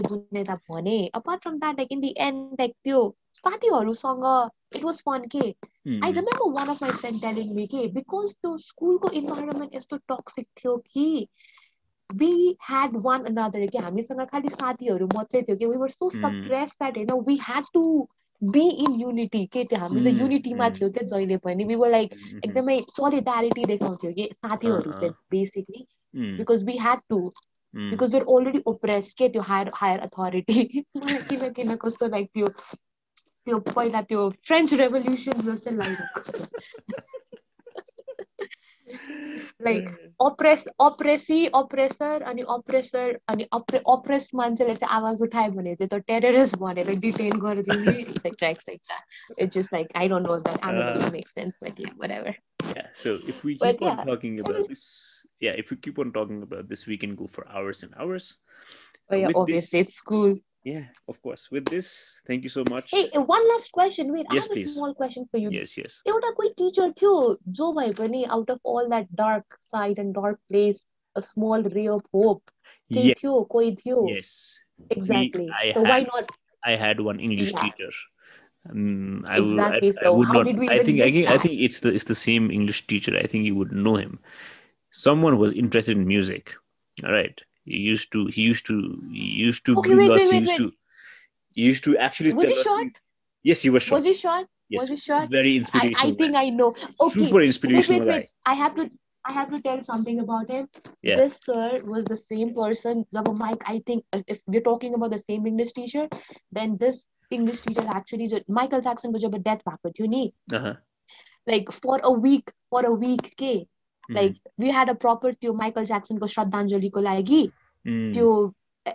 [0.87, 1.07] eh?
[1.13, 3.15] apart from that like in the end like you.
[3.37, 4.25] साथीहरूसँग
[4.75, 5.51] it was fun के I
[5.97, 6.15] Mhm.
[6.15, 10.75] Remember one of my friend telling me के because त्यो स्कुलको environment यस्तो toxic थियो
[10.91, 11.05] कि
[12.09, 12.31] we
[12.69, 16.21] had one another कि हामीसँग खालि साथीहरू मात्रै थियो कि we were so Mm.
[16.21, 17.83] Suppress that होइन we had to
[18.41, 20.77] be in unity के त्यो हामी चाहिँ Mm, युनिटीमा mm.
[20.79, 22.41] थियो क्या जहिले पनि वी वर लाइक Mhm.
[22.45, 24.99] एकदमै सोलिडारिटी देखाउँथ्यो कि साथीहरू Uh-uh.
[25.01, 27.89] चाहिँ basically Mm, because we had to mm.
[27.91, 32.47] Because we're already oppress के त्यो हायर हायर अथोरिटी मलाई किन किन कस्तो लाइक त्यो
[33.46, 36.46] त्यो पहिला त्यो फ्रेन्च रेभोल्युसन जस्तो लागिरहेको
[39.66, 39.88] लाइक
[40.26, 46.56] अप्रेस अप्रेसी अप्रेसर अनि अप्रेसर अनि अप्रेस्ड मान्छेले चाहिँ आवाज उठायो भने चाहिँ त्यो टेररिस्ट
[46.62, 51.94] भनेर डिटेन गरिदिने it's just like I don't know that I make sense but yeah
[52.04, 52.34] whatever
[52.74, 52.86] Yeah.
[52.98, 54.82] So if we But keep on yeah, talking it about was- this,
[55.46, 58.28] yeah, if we keep on talking about this, we can go for hours and hours.
[59.10, 60.36] oh yeah With obviously this- it's cool
[60.67, 61.47] Yeah, of course.
[61.49, 62.91] With this, thank you so much.
[62.91, 64.11] Hey, eh, one last question.
[64.11, 64.71] Wait, yes, I have please.
[64.71, 65.49] a small question for you.
[65.49, 66.01] Yes, yes.
[66.05, 67.37] You a good teacher too.
[67.51, 71.87] Joe by Bunny, out of all that dark side and dark place, a small ray
[71.87, 72.43] of hope.
[72.89, 73.15] Yes.
[73.23, 74.59] Yes.
[74.89, 75.45] Exactly.
[75.45, 76.29] We, I so had, why not?
[76.65, 77.61] I had one English yeah.
[77.61, 77.91] teacher.
[78.69, 79.89] Um, I, exactly.
[79.89, 81.93] I, so I would how not, did we I think again, I think it's the
[81.93, 83.15] it's the same English teacher.
[83.15, 84.19] I think you would know him.
[84.91, 86.55] Someone was interested in music.
[87.05, 87.39] All right.
[87.66, 88.26] He used to.
[88.26, 88.76] He used to.
[89.12, 90.20] He used to Okay, bring wait, us.
[90.20, 90.72] wait, he wait, used to.
[91.54, 92.64] He used to actually Was tell he us.
[92.64, 92.98] short?
[93.50, 93.98] Yes, he was short.
[94.00, 95.30] was he short yes, was he short?
[95.30, 96.12] very I, inspirational.
[96.12, 96.36] I think man.
[96.36, 96.68] I know
[97.00, 98.18] okay Super wait inspirational wait guy.
[98.18, 98.84] wait I have to
[99.24, 100.68] I have to tell something about him
[101.08, 101.16] Yeah.
[101.16, 105.10] this sir was the same person जब Mike I think uh, if we're talking about
[105.16, 106.06] the same English teacher
[106.60, 107.02] then this
[107.38, 110.22] English teacher actually जो Michael Jackson को जब death भएको थियो नि
[110.60, 110.74] Uh-huh.
[111.46, 113.52] like for a week for a week के
[114.10, 114.16] Mhm.
[114.16, 117.42] like we had a proper त्यो Michael ज्याक्सनको श्रद्धाञ्जलीको लागि
[117.86, 118.12] Mm.
[118.14, 118.26] त्यो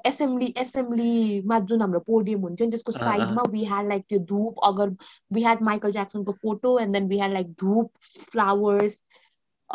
[0.06, 4.60] एसेम्ब्ली एसेम्ब्लीमा जुन हाम्रो पोडियम हुन्छ नि त्यसको अँ, साइडमा वी ह्याड लाइक त्यो धुप
[4.70, 4.90] अगर
[5.34, 7.92] we had Michael ज्याक्सनको photo and then we had like dhoop
[8.32, 9.02] flowers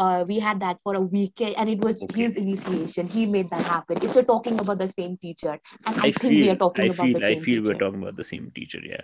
[0.02, 2.20] uh, we had that for a weekend, and it was Okay.
[2.22, 3.08] his initiation.
[3.14, 3.98] He made that happen.
[4.06, 5.56] If you're talking about the same teacher,
[5.86, 7.58] and I, I think we feel are talking I about feel the I same feel
[7.66, 7.82] we're teacher.
[7.82, 9.02] talking about the same teacher, yeah.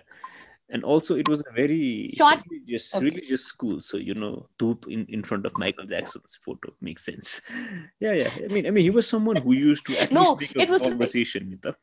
[0.70, 3.04] And also it was a very Short- religious okay.
[3.04, 3.80] religious school.
[3.80, 7.40] So you know, Dhoop in, in front of Michael Jackson's photo makes sense.
[8.00, 8.30] Yeah, yeah.
[8.42, 10.60] I mean I mean he was someone who used to at No, least make a
[10.62, 11.76] it was- conversation Nita,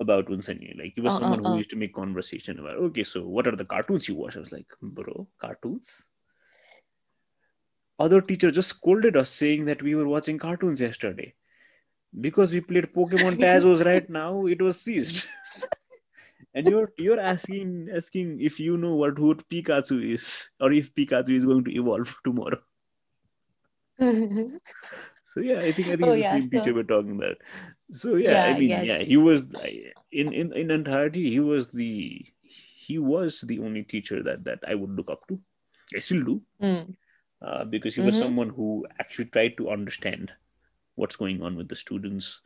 [0.00, 0.78] about Unsani.
[0.78, 1.56] Like he was Uh, uh, someone who uh.
[1.56, 4.36] used to make conversation about okay, so what are the cartoons you watch?
[4.36, 6.06] I was like, bro, cartoons?
[7.98, 11.34] Other teacher just scolded us saying that we were watching cartoons yesterday.
[12.18, 15.26] Because we played Pokemon Tazos right now, it was seized.
[16.54, 21.36] and you're you're asking asking if you know what what Pikachu is, or if Pikachu
[21.36, 22.60] is going to evolve tomorrow.
[25.24, 27.36] So yeah, I think I think Oh, it's the same teacher so- we're talking about.
[27.92, 28.84] So yeah, I mean, yes.
[28.84, 29.46] yeah, he was
[30.12, 31.30] in in in entirety.
[31.30, 35.38] He was the he was the only teacher that that I would look up to.
[35.94, 36.92] I still do Hmm.
[37.42, 38.18] uh, because he was Mhm.
[38.18, 40.32] someone who actually tried to understand
[40.96, 42.40] what's going on with the students.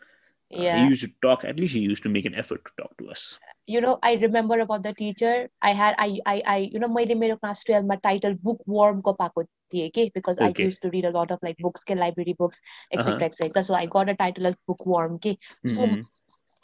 [0.53, 0.78] Uh, Yeah.
[0.84, 1.43] he used to talk.
[1.43, 3.28] At least he used to make an effort to talk to us.
[3.71, 5.32] you know, I remember about the teacher.
[5.61, 9.13] I had I I I you know मैले मेरो class 12 मा title bookworm को
[9.21, 10.67] पाएको थिएँ के because I Okay.
[10.69, 12.61] used to read a lot of like books के library books
[12.97, 13.17] Uh-huh.
[13.17, 15.36] etc etc so I got a title as bookworm के
[15.75, 16.05] so Mhm.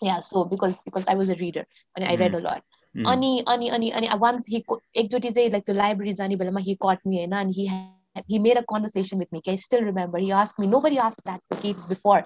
[0.10, 2.64] yeah so because because I was a reader and I read a lot
[2.96, 3.06] Mhm.
[3.16, 6.78] अनि अनि अनि अनि once he co- एकचोटि चाहिँ like the library जाने बेलामा he
[6.88, 7.84] caught me होइन and he had
[8.27, 9.41] he made a conversation with me.
[9.47, 10.19] I still remember.
[10.19, 12.25] He asked me, nobody asked that to before.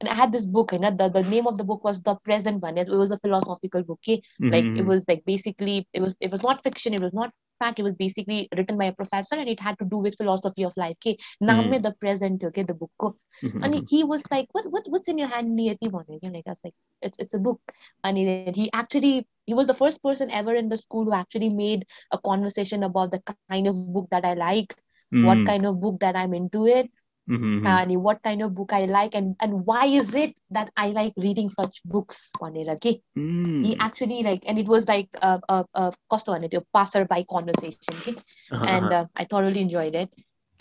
[0.00, 2.62] And I had this book, and the, the name of the book was The Present
[2.62, 2.78] One.
[2.78, 4.00] It, was a philosophical book.
[4.02, 4.22] Okay?
[4.40, 4.52] Mm-hmm.
[4.52, 4.88] Like it mm-hmm.
[4.88, 7.94] was like basically it was it was not fiction, it was not fact, it was
[7.94, 10.96] basically written by a professor and it had to do with philosophy of life.
[10.98, 11.82] Okay, now mm-hmm.
[11.82, 12.90] the present, okay, the book.
[13.00, 13.86] Mm-hmm, and mm-hmm.
[13.88, 15.56] he was like, What what what's in your hand?
[15.56, 17.60] Like I was like, It's it's a book.
[18.02, 21.86] And he actually he was the first person ever in the school who actually made
[22.12, 24.74] a conversation about the kind of book that I like
[25.21, 25.45] what Mhm.
[25.45, 26.89] kind of book that I'm into it
[27.29, 27.65] Mhm.
[27.65, 31.13] and what kind of book I like and and why is it that I like
[31.17, 33.63] reading such books भनेर के Mhm.
[33.65, 38.01] he actually like and it was like a a, a कस्तो भने त्यो passerby conversation
[38.07, 38.15] के
[38.51, 38.91] Uh-huh, and uh-huh.
[38.93, 40.09] uh, I thoroughly enjoyed it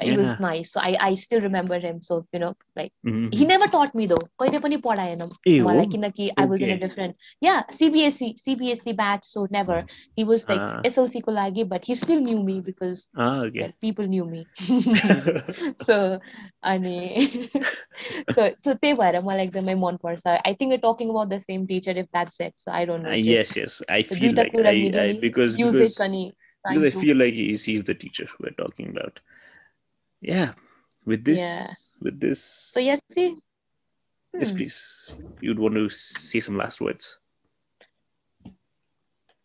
[0.05, 0.39] it was Yeah.
[0.43, 2.49] nice so I I still remember him so you know
[2.79, 3.27] like Mhm.
[3.41, 6.71] he never taught me though कहिले पनि पढाएन ए हो मलाई किनकि I was in
[6.73, 6.81] a Okay.
[6.85, 9.77] different yeah CBSE CBSE batch so never
[10.21, 10.81] he was like Ah.
[10.91, 13.61] SLC को लागि but he still knew me because Ah, okay.
[13.67, 14.43] well, people knew me
[15.87, 15.99] so
[16.73, 16.99] अनि
[18.35, 21.95] so so त्यही भएर मलाई एकदमै मनपर्छ I think we're talking about the same teacher
[22.05, 23.79] if that's it so I don't know Uh, just yes, yes.
[23.99, 26.67] I the feel दुईटा like कुरा I, I मिलेर because use because it अनि because
[26.67, 29.23] I trying to- feel like he's he's the teacher we're talking about.
[30.22, 30.52] yeah
[31.06, 31.68] with this yeah.
[32.02, 34.40] with this so yes see hmm.
[34.40, 37.18] yes please you'd want to say some last words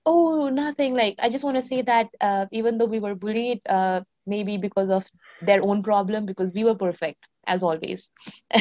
[0.06, 3.60] oh nothing like i just want to say that uh, even though we were bullied
[3.68, 5.04] uh, maybe because of
[5.42, 8.10] their own problem because we were perfect as always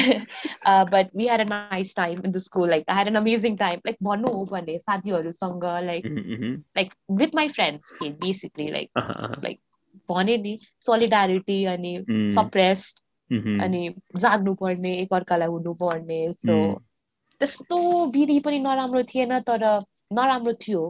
[0.64, 3.56] uh, but we had a nice time in the school like i had an amazing
[3.56, 6.54] time like bono one day like mm-hmm, mm-hmm.
[6.76, 7.84] like with my friends
[8.20, 9.12] basically like uh-huh.
[9.12, 9.36] uh-huh.
[9.42, 9.60] like
[10.08, 12.50] भने नि solidarity अनि Mm,
[13.32, 13.62] mhm.
[13.64, 13.82] अनि
[14.20, 16.74] जाग्नु पर्ने एकअर्कालाई हुनु पर्ने so Mm,
[17.40, 17.78] त्यस्तो
[18.14, 19.64] विधि पनि नराम्रो थिएन तर
[20.12, 20.82] नराम्रो थियो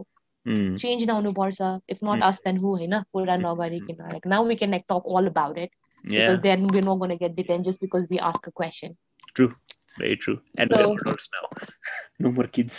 [0.45, 0.75] mm.
[0.81, 2.27] चेन्ज नआउनु पर्छ if not Mm.
[2.27, 5.71] As then who होइन कुरा नगरिकन like now we can like talk all about it
[6.05, 8.91] because then we're not going to get detained just because we ask a question
[9.99, 10.35] very true.
[10.59, 11.45] And So- we're adults now.
[12.19, 12.75] No more kids.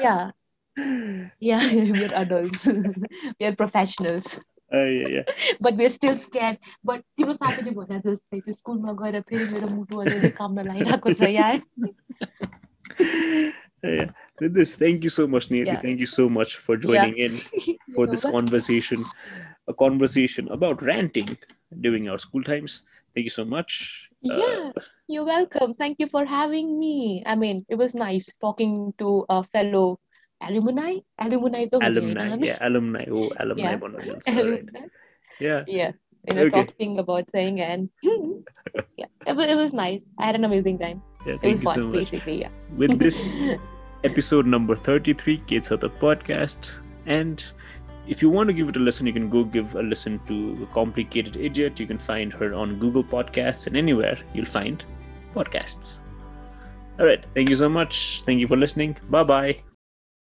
[0.00, 0.30] yeah
[1.48, 1.66] yeah
[1.98, 2.64] we're adults
[3.40, 4.30] we're professionals
[4.73, 5.23] Uh, yeah, yeah.
[5.61, 10.01] but we're still scared but तिम्रो साथीले भने जस्तै त्यो स्कुलमा गएर फेरि मेरो मुटु
[10.01, 11.57] अलिअलि काम नलागिरहेको छ यार
[13.83, 14.11] yeah.
[14.39, 15.65] With this, thank you so much, Niyati.
[15.65, 15.79] Yeah.
[15.79, 17.39] Thank you so much for joining in
[17.95, 19.03] for this But- conversation,
[19.67, 21.37] a conversation about ranting
[21.81, 22.83] during our school times.
[23.13, 24.09] Thank you so much.
[24.29, 24.71] Uh, Yeah,
[25.07, 25.73] you're welcome.
[25.75, 27.23] Thank you for having me.
[27.25, 29.99] I mean, it was nice talking to a fellow
[30.47, 30.91] alumni.
[31.25, 32.47] Alumni, to हुने होइन alumni, हामी?
[32.49, 33.05] yeah, alumni.
[33.11, 33.63] Oh, alumni.
[33.71, 33.79] Yeah.
[33.85, 34.69] भन्नु मिल्छ, all right.
[34.69, 34.85] Alumni.
[35.45, 35.91] Yeah, Yeah,
[36.29, 36.63] you know, Okay.
[36.69, 40.01] talking about thing and yeah, it was, it was nice.
[40.17, 41.01] I had an amazing time.
[41.25, 41.33] yeah.
[41.35, 41.97] It Thank was you fun, so much.
[41.99, 42.35] basically.
[42.41, 42.49] Yeah.
[42.83, 43.19] With this
[44.11, 46.71] episode number 33, Kids of the Podcast.
[47.05, 47.43] And
[48.07, 50.37] if you want to give it a listen, you can go give a listen to
[50.59, 51.79] The Complicated Idiot.
[51.79, 54.83] You can find her on Google Podcasts and anywhere you'll find
[55.35, 55.99] podcasts.
[56.99, 57.25] All right.
[57.33, 58.23] Thank you so much.
[58.25, 58.97] Thank you for listening.
[59.09, 59.72] Bye bye.